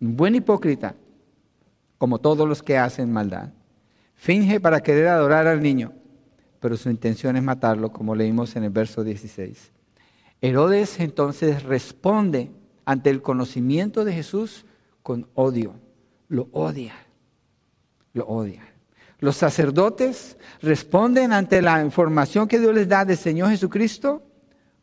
[0.02, 0.96] Un buen hipócrita,
[1.98, 3.50] como todos los que hacen maldad.
[4.16, 5.92] Finge para querer adorar al niño
[6.64, 9.74] pero su intención es matarlo, como leímos en el verso 16.
[10.40, 12.52] Herodes entonces responde
[12.86, 14.64] ante el conocimiento de Jesús
[15.02, 15.74] con odio.
[16.30, 16.94] Lo odia.
[18.14, 18.62] Lo odia.
[19.20, 24.24] Los sacerdotes responden ante la información que Dios les da del Señor Jesucristo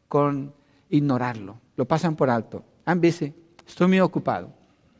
[0.07, 0.53] con
[0.91, 1.57] ignorarlo.
[1.77, 2.63] Lo pasan por alto.
[2.87, 3.33] I'm busy.
[3.67, 4.53] Estoy muy ocupado.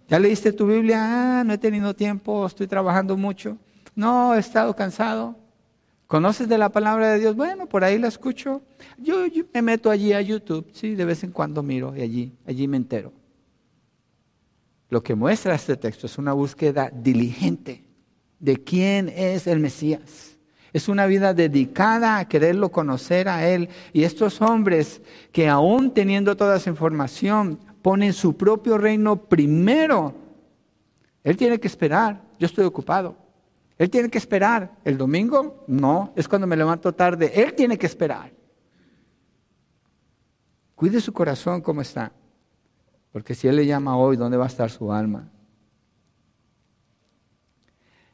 [0.09, 1.41] ¿Ya leíste tu Biblia?
[1.41, 3.59] Ah, no he tenido tiempo, estoy trabajando mucho.
[3.95, 5.37] No, he estado cansado.
[6.11, 7.37] ¿Conoces de la palabra de Dios?
[7.37, 8.63] Bueno, por ahí la escucho.
[8.99, 12.67] Yo, me meto allí a YouTube, sí, de vez en cuando miro y allí, allí
[12.67, 13.13] me entero.
[14.89, 17.85] Lo que muestra este texto es una búsqueda diligente
[18.41, 20.37] de quién es el Mesías.
[20.73, 23.69] Es una vida dedicada a quererlo conocer a Él.
[23.93, 30.13] Y estos hombres que aún teniendo toda esa información, ponen su propio reino primero.
[31.23, 32.21] Él tiene que esperar.
[32.41, 33.30] Yo estoy ocupado.
[33.81, 34.77] Él tiene que esperar.
[34.85, 37.33] El domingo, no, es cuando me levanto tarde.
[37.35, 38.31] Él tiene que esperar.
[40.75, 42.13] Cuide su corazón como está.
[43.11, 45.31] Porque si Él le llama hoy, ¿dónde va a estar su alma?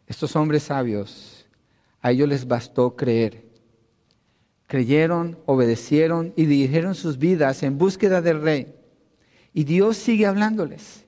[0.07, 1.49] Estos hombres sabios,
[2.01, 3.45] a ellos les bastó creer.
[4.69, 8.73] Creyeron, obedecieron y dirigieron sus vidas en búsqueda del rey.
[9.53, 11.06] Y Dios sigue hablándoles.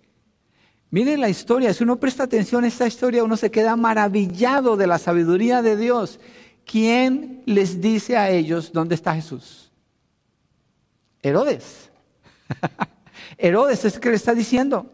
[0.91, 4.86] Miren la historia, si uno presta atención a esta historia, uno se queda maravillado de
[4.86, 6.18] la sabiduría de Dios.
[6.64, 9.70] ¿Quién les dice a ellos dónde está Jesús?
[11.22, 11.91] Herodes.
[13.39, 14.91] Herodes es el que le está diciendo.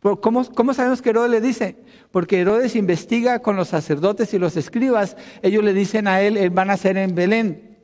[0.00, 1.76] ¿Cómo, ¿Cómo, sabemos que Herodes le dice?
[2.10, 5.14] Porque Herodes investiga con los sacerdotes y los escribas.
[5.42, 7.78] Ellos le dicen a él, él van a ser en Belén.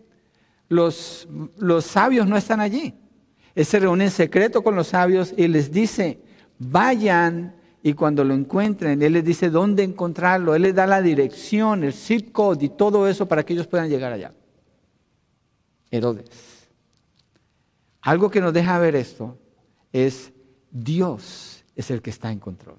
[0.68, 1.28] Los,
[1.59, 2.94] los sabios no están allí.
[3.55, 6.20] Él se reúne en secreto con los sabios y les dice,
[6.59, 11.84] vayan y cuando lo encuentren, Él les dice dónde encontrarlo, Él les da la dirección,
[11.84, 14.32] el zip code y todo eso para que ellos puedan llegar allá.
[15.90, 16.68] Herodes.
[18.02, 19.38] Algo que nos deja ver esto
[19.92, 20.32] es
[20.70, 22.78] Dios es el que está en control.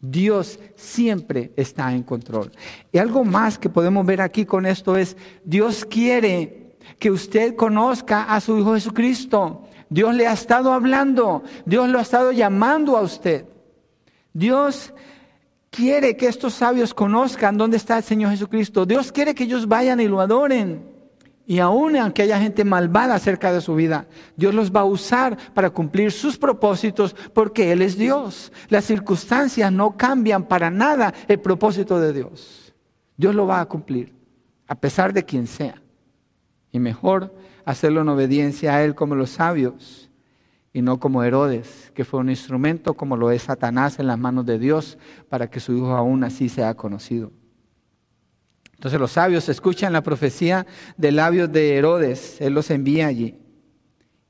[0.00, 2.52] Dios siempre está en control.
[2.92, 8.24] Y algo más que podemos ver aquí con esto es, Dios quiere que usted conozca
[8.24, 9.65] a su Hijo Jesucristo.
[9.88, 13.46] Dios le ha estado hablando, Dios lo ha estado llamando a usted.
[14.32, 14.92] Dios
[15.70, 18.86] quiere que estos sabios conozcan dónde está el Señor Jesucristo.
[18.86, 20.96] Dios quiere que ellos vayan y lo adoren.
[21.48, 25.36] Y aun aunque haya gente malvada acerca de su vida, Dios los va a usar
[25.54, 28.52] para cumplir sus propósitos porque Él es Dios.
[28.68, 32.74] Las circunstancias no cambian para nada el propósito de Dios.
[33.16, 34.12] Dios lo va a cumplir,
[34.66, 35.80] a pesar de quien sea.
[36.72, 37.32] Y mejor
[37.66, 40.08] hacerlo en obediencia a Él como los sabios
[40.72, 44.46] y no como Herodes, que fue un instrumento como lo es Satanás en las manos
[44.46, 44.96] de Dios
[45.28, 47.32] para que su hijo aún así sea conocido.
[48.72, 53.36] Entonces los sabios escuchan la profecía de labios de Herodes, Él los envía allí.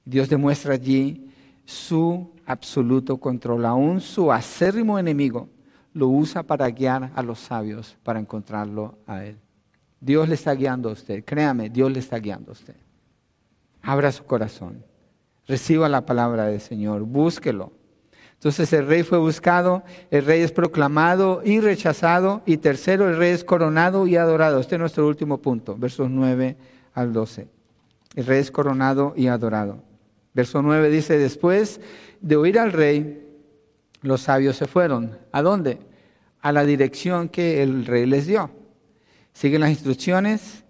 [0.05, 1.31] Dios demuestra allí
[1.65, 5.51] su absoluto control, aún su acérrimo enemigo
[5.93, 9.37] lo usa para guiar a los sabios para encontrarlo a Él.
[10.01, 12.86] Dios le está guiando a usted, créame, Dios le está guiando a usted.
[13.87, 14.85] Abra su corazón.
[15.47, 17.03] Reciba la palabra del Señor.
[17.03, 17.71] Búsquelo.
[18.35, 23.31] Entonces el rey fue buscado, el rey es proclamado y rechazado, y tercero, el rey
[23.31, 24.59] es coronado y adorado.
[24.59, 26.57] Este es nuestro último punto, versos 9
[26.95, 27.47] al 12.
[28.17, 29.79] El rey es coronado y adorado.
[30.35, 31.81] Verso 9 dice, después
[32.21, 33.25] de oír al rey,
[34.03, 35.17] los sabios se fueron.
[35.31, 35.79] ¿A dónde?
[36.41, 38.51] A la dirección que el rey les dio.
[39.33, 40.65] Siguen las instrucciones,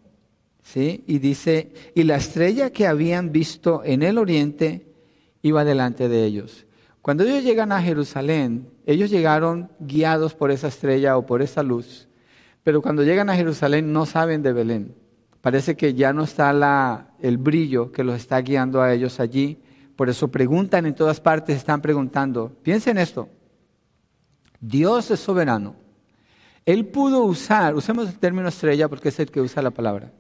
[0.67, 1.05] ¿sí?
[1.07, 4.85] Y dice, y la estrella que habían visto en el oriente
[5.43, 6.67] iba delante de ellos.
[7.03, 12.09] Cuando ellos llegan a Jerusalén, ellos llegaron guiados por esa estrella o por esa luz,
[12.65, 14.95] pero cuando llegan a Jerusalén no saben de Belén.
[15.41, 19.61] Parece que ya no está la, el brillo que los está guiando a ellos allí.
[19.95, 22.51] Por eso preguntan en todas partes, están preguntando.
[22.65, 23.29] Piensen esto.
[24.61, 25.77] Dios es soberano.
[26.65, 30.11] Él pudo usar, usemos el término estrella porque es el que usa la palabra.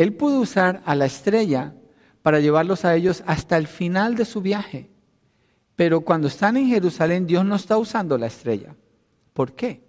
[0.00, 1.74] Él pudo usar a la estrella
[2.22, 4.88] para llevarlos a ellos hasta el final de su viaje.
[5.76, 8.74] Pero cuando están en Jerusalén, Dios no está usando la estrella.
[9.34, 9.82] ¿Por qué?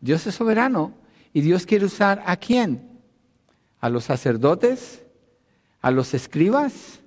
[0.00, 0.94] Dios es soberano
[1.34, 2.88] y Dios quiere usar a quién?
[3.80, 5.02] A los sacerdotes,
[5.82, 7.00] a los escribas,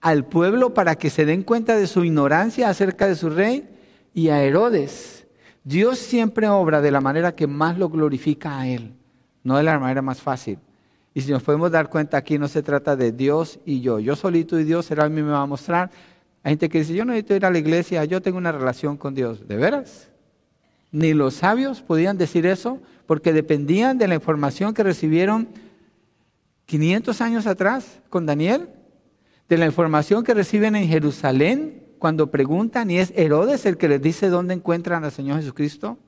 [0.00, 3.68] al pueblo para que se den cuenta de su ignorancia acerca de su rey
[4.14, 5.26] y a Herodes.
[5.62, 8.94] Dios siempre obra de la manera que más lo glorifica a Él,
[9.44, 10.58] no de la manera más fácil.
[11.14, 13.98] Y si nos podemos dar cuenta aquí no se trata de Dios y yo.
[13.98, 15.90] Yo solito y Dios, será a mí me va a mostrar.
[16.42, 18.96] Hay gente que dice, yo no necesito ir a la iglesia, yo tengo una relación
[18.96, 19.46] con Dios.
[19.46, 20.08] ¿De veras?
[20.90, 25.48] Ni los sabios podían decir eso porque dependían de la información que recibieron
[26.66, 28.68] 500 años atrás con Daniel,
[29.48, 34.00] de la información que reciben en Jerusalén cuando preguntan y es Herodes el que les
[34.00, 35.98] dice dónde encuentran al Señor Jesucristo.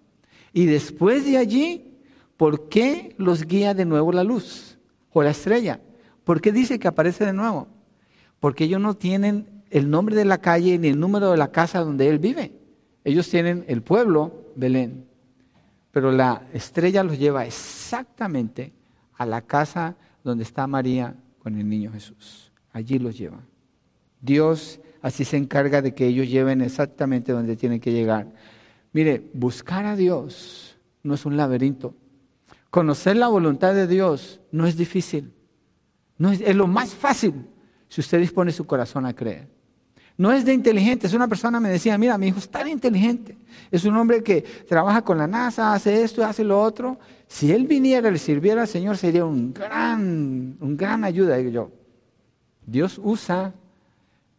[0.53, 1.99] Y después de allí,
[2.37, 4.74] ¿por qué los guía de nuevo la luz
[5.15, 5.81] o la estrella?
[6.25, 7.69] ¿Por qué dice que aparece de nuevo?
[8.41, 11.81] Porque ellos no tienen el nombre de la calle ni el número de la casa
[11.81, 12.53] donde él vive.
[13.05, 15.07] Ellos tienen el pueblo, Belén.
[15.91, 18.73] Pero la estrella los lleva exactamente
[19.17, 22.51] a la casa donde está María con el niño Jesús.
[22.73, 23.41] Allí los lleva.
[24.21, 28.27] Dios así se encarga de que ellos lleven exactamente donde tienen que llegar.
[28.93, 31.95] Mire, buscar a Dios no es un laberinto.
[32.75, 35.33] Conocer la voluntad de Dios no es difícil.
[36.19, 37.47] No es, lo más fácil
[37.89, 39.47] si usted dispone su corazón a creer.
[40.17, 43.39] No es de inteligente, es una persona, me decía, mira, mi hijo es tan inteligente.
[43.71, 46.99] Es un hombre que trabaja con la NASA, hace esto, hace lo otro.
[47.29, 51.37] Si él viniera y le sirviera al Señor, sería un gran, un gran ayuda.
[51.37, 51.71] Digo yo,
[52.67, 53.55] Dios usa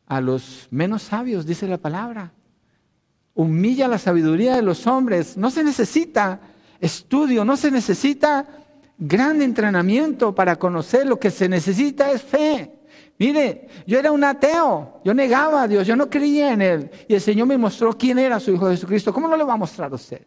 [0.08, 2.34] a los menos sabios, dice la palabra.
[3.34, 5.38] Humilla la sabiduría de los hombres.
[5.38, 6.42] No se necesita
[6.86, 8.48] estudio, no se necesita
[8.98, 11.06] gran entrenamiento para conocer.
[11.06, 12.72] Lo que se necesita es fe.
[13.18, 16.92] Mire, yo era un ateo, yo negaba a Dios, yo no creía en Él.
[17.08, 19.14] Y el Señor me mostró quién era su Hijo Jesucristo.
[19.14, 20.26] ¿Cómo no le va a mostrar a usted?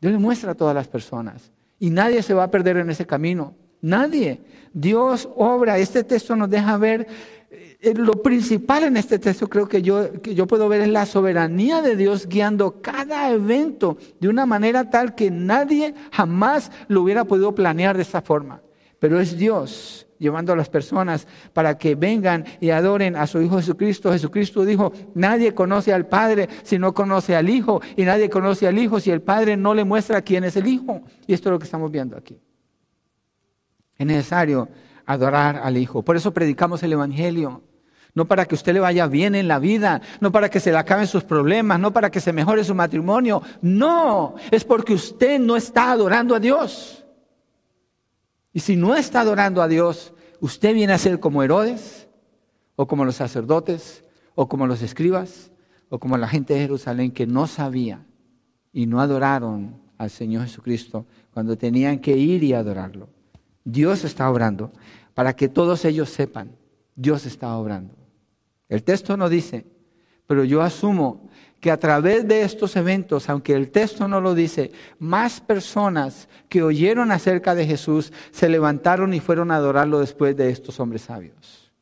[0.00, 1.50] Dios le muestra a todas las personas.
[1.78, 3.54] Y nadie se va a perder en ese camino.
[3.80, 4.40] Nadie.
[4.72, 5.78] Dios obra.
[5.78, 7.06] Este texto nos deja ver
[7.94, 11.82] lo principal en este texto creo que yo, que yo puedo ver es la soberanía
[11.82, 17.54] de Dios guiando cada evento de una manera tal que nadie jamás lo hubiera podido
[17.54, 18.62] planear de esta forma.
[18.98, 23.56] Pero es Dios llevando a las personas para que vengan y adoren a su Hijo
[23.56, 24.12] Jesucristo.
[24.12, 28.78] Jesucristo dijo, nadie conoce al Padre si no conoce al Hijo, y nadie conoce al
[28.78, 31.02] Hijo si el Padre no le muestra quién es el Hijo.
[31.26, 32.40] Y esto es lo que estamos viendo aquí.
[33.96, 34.68] Es necesario
[35.06, 36.02] adorar al Hijo.
[36.02, 37.62] Por eso predicamos el Evangelio.
[38.14, 40.78] No para que usted le vaya bien en la vida, no para que se le
[40.78, 43.42] acaben sus problemas, no para que se mejore su matrimonio.
[43.60, 47.04] No, es porque usted no está adorando a Dios.
[48.52, 52.08] Y si no está adorando a Dios, usted viene a ser como Herodes,
[52.76, 54.04] o como los sacerdotes,
[54.36, 55.50] o como los escribas,
[55.88, 58.04] o como la gente de Jerusalén que no sabía
[58.72, 63.08] y no adoraron al Señor Jesucristo cuando tenían que ir y adorarlo.
[63.64, 64.72] Dios está obrando
[65.14, 66.56] para que todos ellos sepan,
[66.94, 68.03] Dios está obrando.
[68.68, 69.66] El texto no dice,
[70.26, 71.28] pero yo asumo
[71.60, 76.62] que a través de estos eventos, aunque el texto no lo dice, más personas que
[76.62, 81.72] oyeron acerca de Jesús se levantaron y fueron a adorarlo después de estos hombres sabios.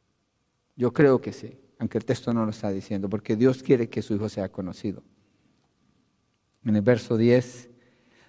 [0.76, 4.02] Yo creo que sí, aunque el texto no lo está diciendo, porque Dios quiere que
[4.02, 5.02] su Hijo sea conocido.
[6.64, 7.68] En el verso 10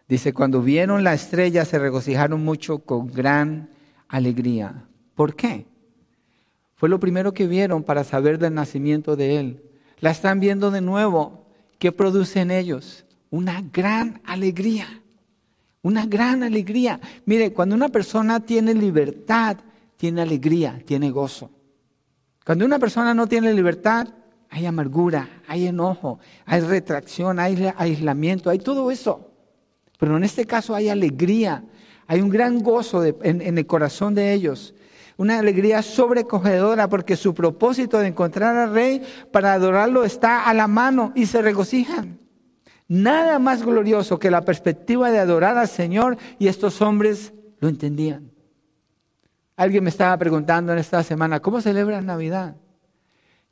[0.07, 3.69] dice, cuando vieron la estrella se regocijaron mucho con gran
[4.07, 4.87] alegría.
[5.13, 5.67] ¿Por qué?
[6.83, 9.63] Fue lo primero que vieron para saber del nacimiento de Él.
[10.01, 11.45] La están viendo de nuevo
[11.79, 13.05] ¿qué produce en ellos?
[13.29, 15.01] Una gran alegría.
[15.81, 16.99] Una gran alegría.
[17.23, 19.59] Mire, cuando una persona tiene libertad,
[19.95, 21.51] tiene alegría, tiene gozo.
[22.45, 24.09] Cuando una persona no tiene libertad,
[24.49, 29.31] hay amargura, hay enojo, hay retracción, hay aislamiento, hay todo eso.
[29.97, 31.63] Pero en este caso hay alegría,
[32.07, 34.73] hay un gran gozo en, en el corazón de ellos
[35.17, 39.01] una alegría sobrecogedora porque su propósito de encontrar al rey
[39.31, 42.19] para adorarlo está a la mano y se regocijan.
[42.87, 48.31] Nada más glorioso que la perspectiva de adorar al Señor y estos hombres lo entendían.
[49.55, 52.55] Alguien me estaba preguntando en esta semana, ¿cómo celebras Navidad?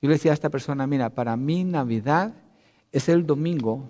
[0.02, 2.34] Yo le decía a esta persona, mira, para mí Navidad
[2.92, 3.90] es el domingo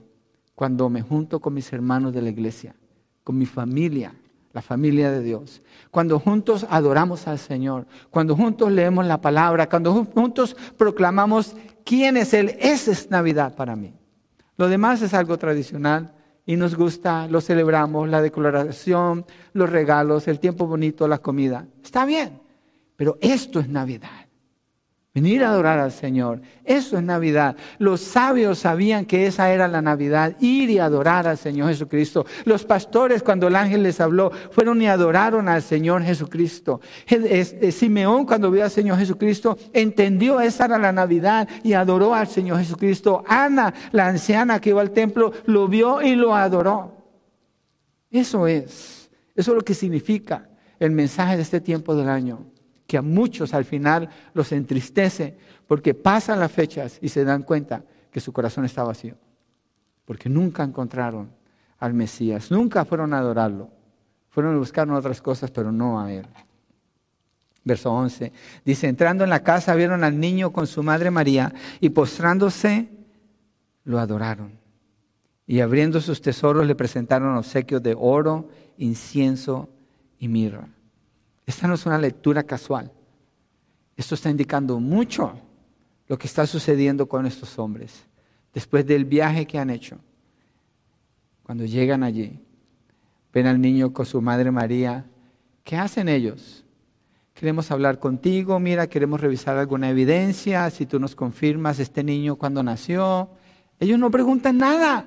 [0.56, 2.76] cuando me junto con mis hermanos de la iglesia,
[3.24, 4.14] con mi familia,
[4.54, 5.62] la familia de Dios.
[5.92, 12.34] Cuando juntos adoramos al Señor, cuando juntos leemos la palabra, cuando juntos proclamamos quién es
[12.34, 13.94] Él, esa es Navidad para mí.
[14.58, 16.14] Lo demás es algo tradicional
[16.46, 21.68] y nos gusta, lo celebramos, la declaración, los regalos, el tiempo bonito, la comida.
[21.84, 22.42] Está bien,
[22.96, 24.21] pero esto es Navidad.
[25.14, 26.42] Venir a adorar al Señor.
[26.64, 27.58] Eso es Navidad.
[27.80, 32.26] Los sabios sabían que esa era la Navidad, ir y adorar al Señor Jesucristo.
[32.46, 36.80] Los pastores cuando el ángel les habló fueron y adoraron al Señor Jesucristo.
[37.72, 42.60] Simeón cuando vio al Señor Jesucristo entendió esa era la Navidad y adoró al Señor
[42.60, 43.26] Jesucristo.
[43.28, 46.96] Ana, la anciana que iba al templo, lo vio y lo adoró.
[48.10, 49.12] Eso es.
[49.36, 50.48] Eso es lo que significa
[50.80, 52.51] el mensaje de este tiempo del año
[52.92, 57.86] que a muchos al final los entristece porque pasan las fechas y se dan cuenta
[58.12, 59.16] que su corazón está vacío,
[60.04, 61.32] porque nunca encontraron
[61.78, 63.70] al Mesías, nunca fueron a adorarlo,
[64.30, 66.28] fueron a buscar otras cosas, pero no a Él.
[67.64, 68.34] Verso 11
[68.66, 72.90] dice, entrando en la casa vieron al niño con su madre María y postrándose
[73.86, 74.60] lo adoraron.
[75.48, 79.70] Y abriendo sus tesoros le presentaron obsequios de oro, incienso
[80.20, 80.68] y mirra.
[81.52, 82.90] Esta no es una lectura casual.
[83.98, 85.34] Esto está indicando mucho
[86.08, 88.06] lo que está sucediendo con estos hombres
[88.54, 89.98] después del viaje que han hecho.
[91.44, 92.40] Cuando llegan allí,
[93.34, 95.06] ven al niño con su madre María.
[95.66, 96.64] ¿Qué hacen ellos?
[97.34, 102.64] Queremos hablar contigo, mira, queremos revisar alguna evidencia, si tú nos confirmas este niño cuando
[102.64, 103.30] nació.
[103.78, 105.06] Ellos no preguntan nada.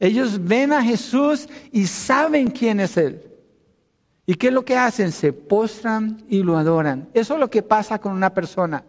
[0.00, 3.27] Ellos ven a Jesús y saben quién es Él.
[4.28, 5.10] ¿Y qué es lo que hacen?
[5.10, 7.08] Se postran y lo adoran.
[7.14, 8.84] Eso es lo que pasa con una persona.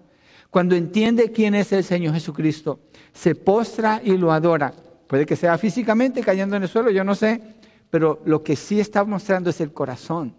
[0.50, 2.82] Cuando entiende quién es el Señor Jesucristo,
[3.14, 4.74] se postra y lo adora.
[5.08, 7.42] Puede que sea físicamente cayendo en el suelo, yo no sé,
[7.90, 10.36] pero lo que sí está mostrando es el corazón.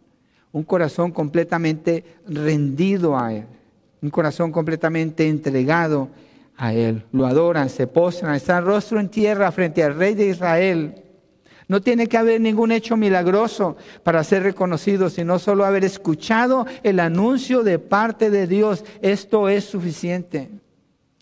[0.53, 3.46] Un corazón completamente rendido a Él.
[4.03, 6.11] Un corazón completamente entregado
[6.59, 7.05] a Él.
[7.12, 11.05] Lo adoran, se postran, están rostro en tierra frente al Rey de Israel
[11.70, 16.98] no tiene que haber ningún hecho milagroso para ser reconocido, sino solo haber escuchado el
[16.98, 18.84] anuncio de parte de Dios.
[19.02, 20.50] Esto es suficiente.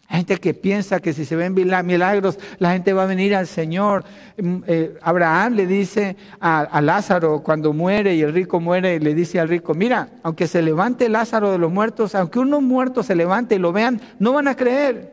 [0.06, 3.46] Hay gente que piensa que si se ven milagros, la gente va a venir al
[3.46, 4.04] Señor.
[4.38, 9.14] Mm, eh, Abraham le dice a, a, Lázaro cuando muere y el rico muere, le
[9.14, 13.14] dice al rico, mira, aunque se levante Lázaro de los muertos, aunque uno muerto se
[13.14, 15.12] levante y lo vean, no van a creer.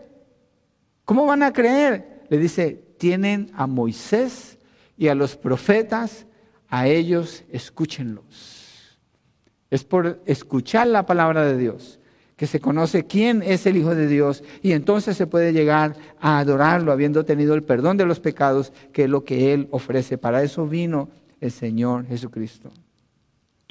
[1.04, 2.24] ¿Cómo van a creer?
[2.30, 4.56] Le dice, tienen a Moisés
[4.98, 6.26] y a los profetas,
[6.70, 8.98] a ellos escúchenlos.
[9.70, 12.00] Es por escuchar la palabra de Dios
[12.36, 16.40] que se conoce quién es el Hijo de Dios y entonces se puede llegar a
[16.40, 20.18] adorarlo habiendo tenido el perdón de los pecados, que es lo que Él ofrece.
[20.18, 22.72] Para eso vino el Señor Jesucristo.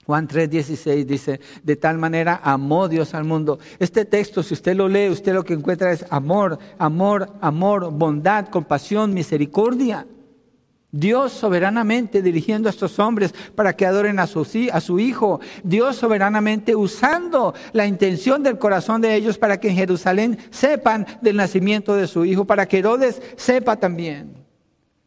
[0.06, 3.58] Juan 3:16 dice, de tal manera amó Dios al mundo.
[3.78, 8.48] Este texto, si usted lo lee, usted lo que encuentra es amor, amor, amor, bondad,
[8.48, 10.06] compasión, misericordia.
[10.97, 15.40] Dios soberanamente dirigiendo a estos hombres para que adoren a su, Hijo.
[15.64, 21.34] Dios soberanamente usando la intención del corazón de ellos para que en Jerusalén sepan del
[21.36, 24.34] nacimiento de su Hijo, para que Herodes sepa también.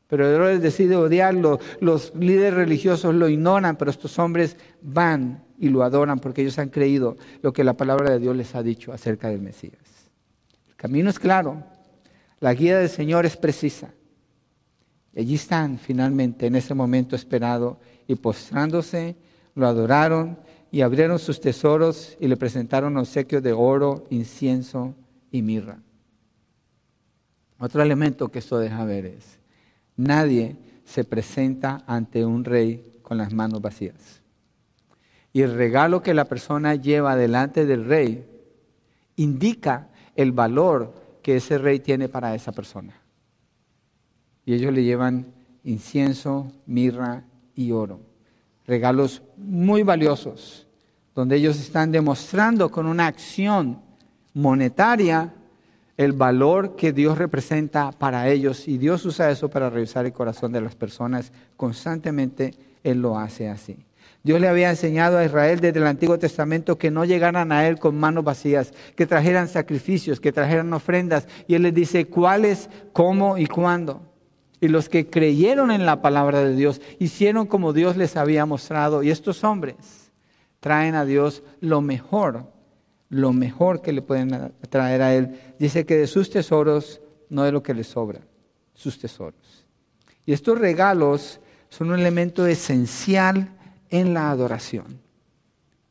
[0.09, 5.83] Pero Herodes decide odiarlo, los líderes religiosos lo ignoran, pero estos hombres van y lo
[5.83, 9.29] adoran porque ellos han creído lo que la palabra de Dios les ha dicho acerca
[9.29, 9.79] del Mesías.
[10.67, 11.63] El camino es claro,
[12.41, 13.93] la guía del Señor es precisa.
[15.17, 19.15] Allí están finalmente en ese momento esperado y postrándose,
[19.55, 20.37] lo adoraron
[20.71, 24.93] y abrieron sus tesoros y le presentaron obsequios de oro, incienso
[25.31, 25.79] y mirra.
[27.57, 29.39] Otro elemento que esto deja ver es,
[29.95, 30.55] nadie
[30.85, 34.21] se presenta ante un rey con las manos vacías.
[35.33, 38.23] Y el regalo que la persona lleva delante del rey
[39.15, 40.93] indica el valor
[41.23, 43.01] que ese rey tiene para esa persona
[44.47, 45.33] y ellos le llevan
[45.65, 47.99] incienso, mirra y oro.
[48.65, 50.65] Regalos muy valiosos,
[51.13, 53.81] donde ellos están demostrando con una acción
[54.33, 55.33] monetaria
[55.97, 60.53] el valor que Dios representa para ellos y Dios usa eso para revisar el corazón
[60.53, 61.33] de las personas.
[61.57, 62.53] Constantemente
[62.85, 63.85] Él lo hace así.
[64.23, 67.79] Dios le había enseñado a Israel desde el Antiguo Testamento que no llegaran a Él
[67.79, 71.27] con manos vacías, que trajeran sacrificios, que trajeran ofrendas.
[71.49, 74.07] Y Él les dice cuáles, cómo y cuándo.
[74.59, 79.03] Y los que creyeron en la palabra de Dios hicieron como Dios les había mostrado.
[79.03, 80.11] Y estos hombres
[80.59, 82.45] traen a Dios lo mejor
[83.09, 85.39] lo mejor que le pueden traer a Él.
[85.59, 88.21] Dice que de sus tesoros, no de lo que le sobra,
[88.73, 89.65] sus tesoros.
[90.25, 91.39] Y estos regalos
[91.69, 93.49] son un elemento esencial
[93.89, 95.01] en la adoración.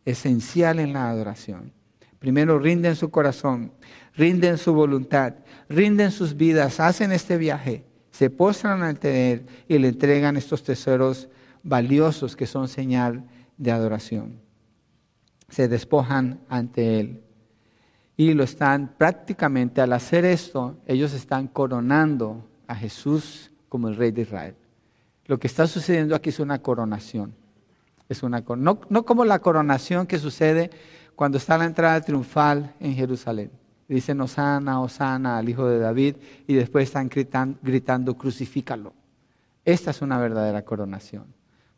[0.04, 1.72] Esencial en la adoración.
[2.18, 3.72] Primero rinden su corazón,
[4.14, 5.34] rinden su voluntad,
[5.68, 7.84] rinden sus vidas, hacen este viaje,
[8.16, 11.28] se postran ante Él y le entregan estos tesoros
[11.62, 13.24] valiosos que son señal
[13.56, 14.46] de adoración
[15.48, 17.22] se despojan ante Él.
[18.16, 24.10] Y lo están prácticamente, al hacer esto, ellos están coronando a Jesús como el rey
[24.10, 24.56] de Israel.
[25.26, 27.34] Lo que está sucediendo aquí es una coronación.
[28.08, 30.70] Es una, no, no como la coronación que sucede
[31.14, 33.50] cuando está la entrada triunfal en Jerusalén.
[33.88, 36.16] Dicen Osana, Osana al hijo de David
[36.46, 38.92] y después están gritando, crucifícalo.
[39.64, 41.26] Esta es una verdadera coronación,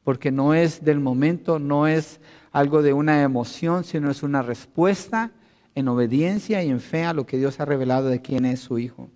[0.05, 5.33] porque no es del momento, no es algo de una emoción, sino es una respuesta
[5.75, 8.79] en obediencia y en fe a lo que Dios ha revelado de quién es su
[8.79, 9.11] Hijo.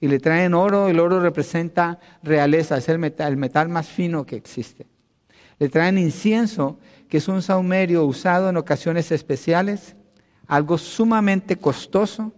[0.00, 4.24] Y le traen oro, el oro representa realeza, es el metal, el metal más fino
[4.24, 4.86] que existe.
[5.58, 6.78] Le traen incienso,
[7.08, 9.94] que es un saumerio usado en ocasiones especiales,
[10.50, 12.32] algo sumamente costoso,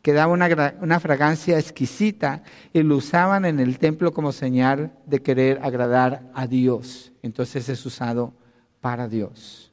[0.00, 2.42] que daba una, fragancia exquisita
[2.72, 7.12] y lo usaban en el templo como señal de querer agradar a Dios.
[7.22, 8.32] Entonces es usado
[8.80, 9.66] para Dios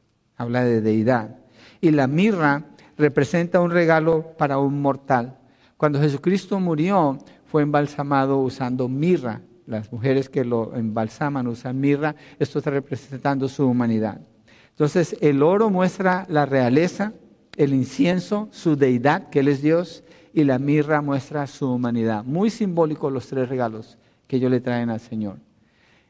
[0.44, 1.36] habla de deidad.
[1.82, 2.66] Y la mirra
[2.98, 5.38] representa un regalo para un mortal.
[5.78, 9.41] Cuando Jesucristo murió, fue embalsamado usando mirra.
[9.66, 12.16] Las mujeres que lo embalsaman usan mirra.
[12.39, 14.22] Esto está representando su humanidad.
[14.70, 17.14] Entonces, el oro muestra la realeza,
[17.56, 22.24] el incienso, su deidad, que Él es Dios, y la mirra muestra su humanidad.
[22.24, 23.97] Muy simbólicos los tres regalos
[24.28, 25.38] que ellos le traen al Señor.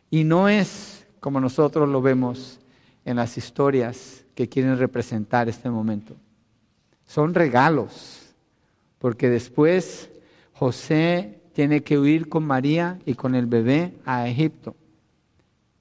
[0.10, 2.60] Y no es como nosotros lo vemos
[3.06, 6.16] en las historias que quieren representar este momento.
[7.06, 8.34] Son regalos,
[9.00, 10.10] porque después
[10.54, 14.76] José tiene que huir con María y con el bebé a Egipto.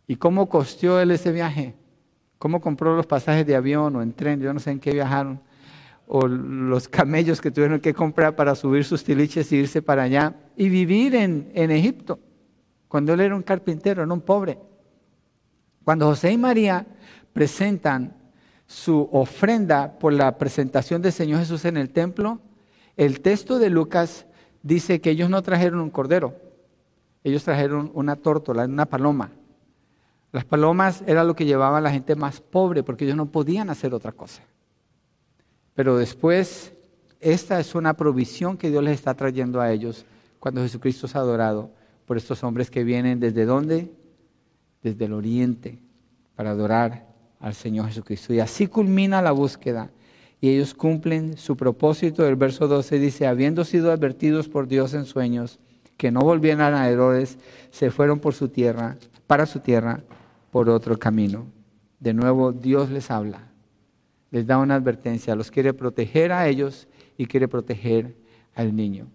[0.06, 1.74] ¿Y cómo costeó él ese viaje?
[2.38, 4.40] ¿Cómo compró los pasajes de avión o en tren?
[4.40, 5.40] Yo no sé en qué viajaron.
[6.06, 10.34] O los camellos que tuvieron que comprar para subir sus tiliches y irse para allá
[10.56, 12.18] y vivir en, en Egipto,
[12.88, 14.58] cuando él era un carpintero, no un pobre.
[15.84, 16.86] Cuando José y María
[17.32, 18.14] presentan
[18.66, 22.40] su ofrenda por la presentación del Señor Jesús en el templo,
[22.96, 24.26] el texto de Lucas
[24.62, 26.36] dice que ellos no trajeron un cordero,
[27.24, 29.30] ellos trajeron una tórtola, una paloma.
[30.32, 33.68] Las palomas era lo que llevaba a la gente más pobre porque ellos no podían
[33.70, 34.42] hacer otra cosa.
[35.74, 36.72] Pero después,
[37.20, 40.04] esta es una provisión que Dios les está trayendo a ellos
[40.38, 41.70] cuando Jesucristo es adorado
[42.06, 43.92] por estos hombres que vienen desde dónde?
[44.82, 45.78] Desde el oriente
[46.34, 47.06] para adorar
[47.40, 48.32] al Señor Jesucristo.
[48.32, 49.90] Y así culmina la búsqueda.
[50.40, 52.26] Y ellos cumplen su propósito.
[52.26, 55.60] El verso 12 dice, habiendo sido advertidos por Dios en sueños,
[55.96, 57.38] que no volvieran a Herodes,
[57.70, 58.96] se fueron por su tierra,
[59.28, 60.02] para su tierra,
[60.50, 61.46] por otro camino.
[62.00, 63.51] De nuevo, Dios les habla,
[64.32, 68.16] les da una advertencia, los quiere proteger a ellos y quiere proteger
[68.54, 69.06] al niño.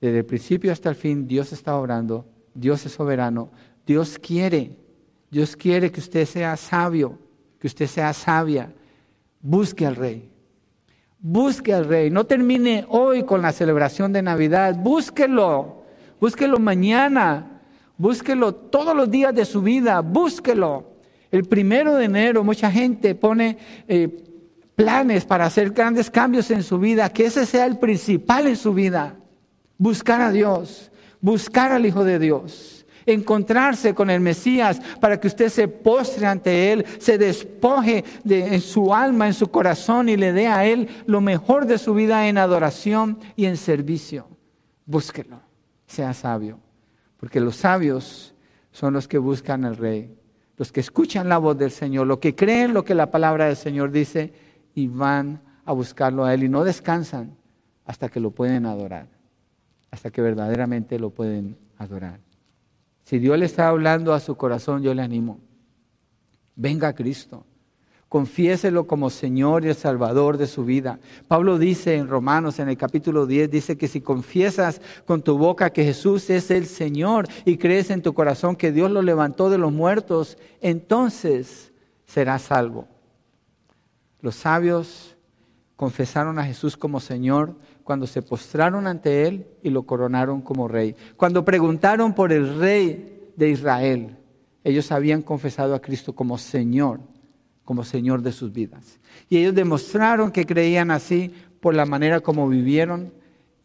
[0.00, 3.50] Desde el principio hasta el fin, Dios está obrando, Dios es soberano,
[3.86, 4.76] Dios quiere,
[5.30, 7.18] Dios quiere que usted sea sabio,
[7.60, 8.74] que usted sea sabia,
[9.40, 10.28] busque al rey.
[11.18, 12.10] Busque al rey.
[12.10, 14.76] No termine hoy con la celebración de Navidad.
[14.78, 15.82] Búsquelo.
[16.20, 17.62] Búsquelo mañana.
[17.96, 20.00] Búsquelo todos los días de su vida.
[20.02, 20.84] Búsquelo.
[21.30, 23.58] El primero de enero mucha gente pone
[23.88, 24.24] eh,
[24.76, 27.08] planes para hacer grandes cambios en su vida.
[27.08, 29.16] Que ese sea el principal en su vida.
[29.78, 30.92] Buscar a Dios.
[31.20, 36.72] Buscar al Hijo de Dios encontrarse con el Mesías para que usted se postre ante
[36.72, 40.88] Él, se despoje de, en su alma, en su corazón y le dé a Él
[41.06, 44.28] lo mejor de su vida en adoración y en servicio.
[44.84, 45.40] Búsquelo,
[45.86, 46.58] sea sabio,
[47.16, 48.34] porque los sabios
[48.72, 50.14] son los que buscan al Rey,
[50.56, 53.56] los que escuchan la voz del Señor, los que creen lo que la palabra del
[53.56, 54.32] Señor dice
[54.76, 57.34] y van a buscarlo a Él y no descansan
[57.86, 59.08] hasta que lo pueden adorar,
[59.90, 62.20] hasta que verdaderamente lo pueden adorar.
[63.02, 65.40] Si Dios le está hablando a su corazón, yo le animo.
[66.54, 67.44] Venga a Cristo.
[68.10, 70.98] Confiéselo como Señor y Salvador de su vida.
[71.26, 75.70] Pablo dice en Romanos, en el capítulo 10, dice que si confiesas con tu boca
[75.70, 79.58] que Jesús es el Señor y crees en tu corazón que Dios lo levantó de
[79.58, 81.72] los muertos, entonces
[82.04, 82.86] serás salvo.
[84.20, 85.16] Los sabios
[85.76, 87.54] confesaron a Jesús como Señor
[87.84, 90.96] cuando se postraron ante Él y lo coronaron como rey.
[91.16, 94.16] Cuando preguntaron por el rey de Israel,
[94.64, 97.00] ellos habían confesado a Cristo como Señor
[97.66, 98.98] como Señor de sus vidas.
[99.28, 103.12] Y ellos demostraron que creían así por la manera como vivieron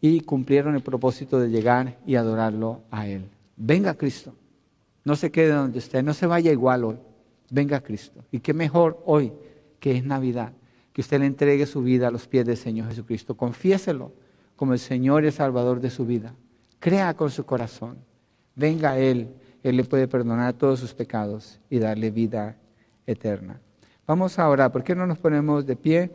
[0.01, 3.29] y cumplieron el propósito de llegar y adorarlo a Él.
[3.55, 4.33] Venga Cristo,
[5.05, 6.97] no se quede donde esté, no se vaya igual hoy.
[7.51, 8.23] Venga Cristo.
[8.31, 9.31] Y qué mejor hoy
[9.81, 10.53] que es Navidad,
[10.93, 13.35] que usted le entregue su vida a los pies del Señor Jesucristo.
[13.35, 14.13] Confiéselo
[14.55, 16.35] como el Señor y Salvador de su vida.
[16.79, 17.97] Crea con su corazón.
[18.55, 22.55] Venga a Él, Él le puede perdonar todos sus pecados y darle vida
[23.07, 23.59] eterna.
[24.05, 24.71] Vamos a orar.
[24.71, 26.11] ¿Por qué no nos ponemos de pie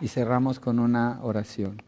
[0.00, 1.82] y cerramos con una oración?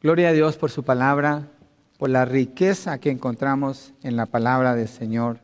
[0.00, 1.48] Gloria a Dios por su palabra,
[1.98, 5.40] por la riqueza que encontramos en la palabra del Señor,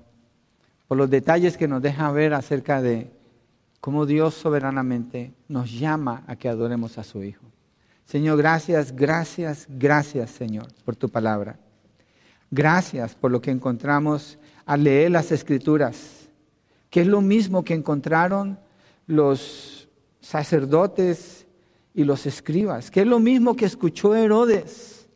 [0.92, 3.10] por los detalles que nos deja ver acerca de
[3.80, 7.46] cómo Dios soberanamente nos llama a que adoremos a su Hijo.
[8.04, 11.58] Señor, gracias, gracias, gracias, Señor, por tu palabra.
[12.50, 16.28] Gracias por lo que encontramos al leer las escrituras,
[16.90, 18.58] que es lo mismo que encontraron
[19.06, 19.88] los
[20.20, 21.46] sacerdotes
[21.94, 25.08] y los escribas, que es lo mismo que escuchó Herodes,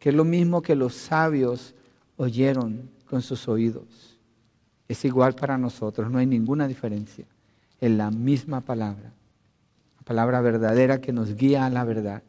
[0.00, 1.76] que es lo mismo que los sabios
[2.16, 4.09] oyeron con sus oídos.
[4.90, 7.24] Es igual para nosotros, no hay ninguna diferencia.
[7.80, 9.12] Es la misma palabra,
[9.96, 12.24] la palabra verdadera que nos guía a la verdad.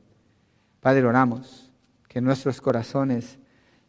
[0.80, 1.72] Padre, oramos
[2.08, 3.40] que nuestros corazones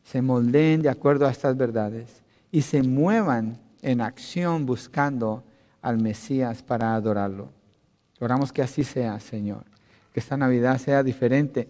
[0.03, 5.45] se moldeen de acuerdo a estas verdades y se muevan en acción buscando
[5.83, 7.51] al Mesías para adorarlo.
[8.21, 9.65] Oramos que así sea, Señor.
[10.15, 11.69] Que esta Navidad sea diferente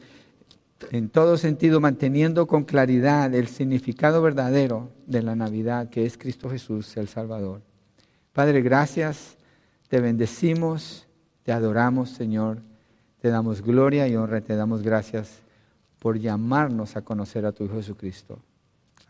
[0.90, 6.50] en todo sentido, manteniendo con claridad el significado verdadero de la Navidad, que es Cristo
[6.50, 7.60] Jesús, el Salvador.
[8.32, 9.36] Padre, gracias,
[9.88, 11.06] te bendecimos,
[11.42, 12.58] te adoramos, Señor,
[13.20, 15.40] te damos gloria y honra, te damos gracias
[15.98, 18.38] por llamarnos a conocer a tu Hijo Jesucristo.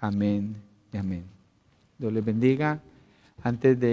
[0.01, 0.57] Amén
[0.93, 1.25] y amén.
[1.99, 2.81] Dios les bendiga.
[3.43, 3.91] Antes de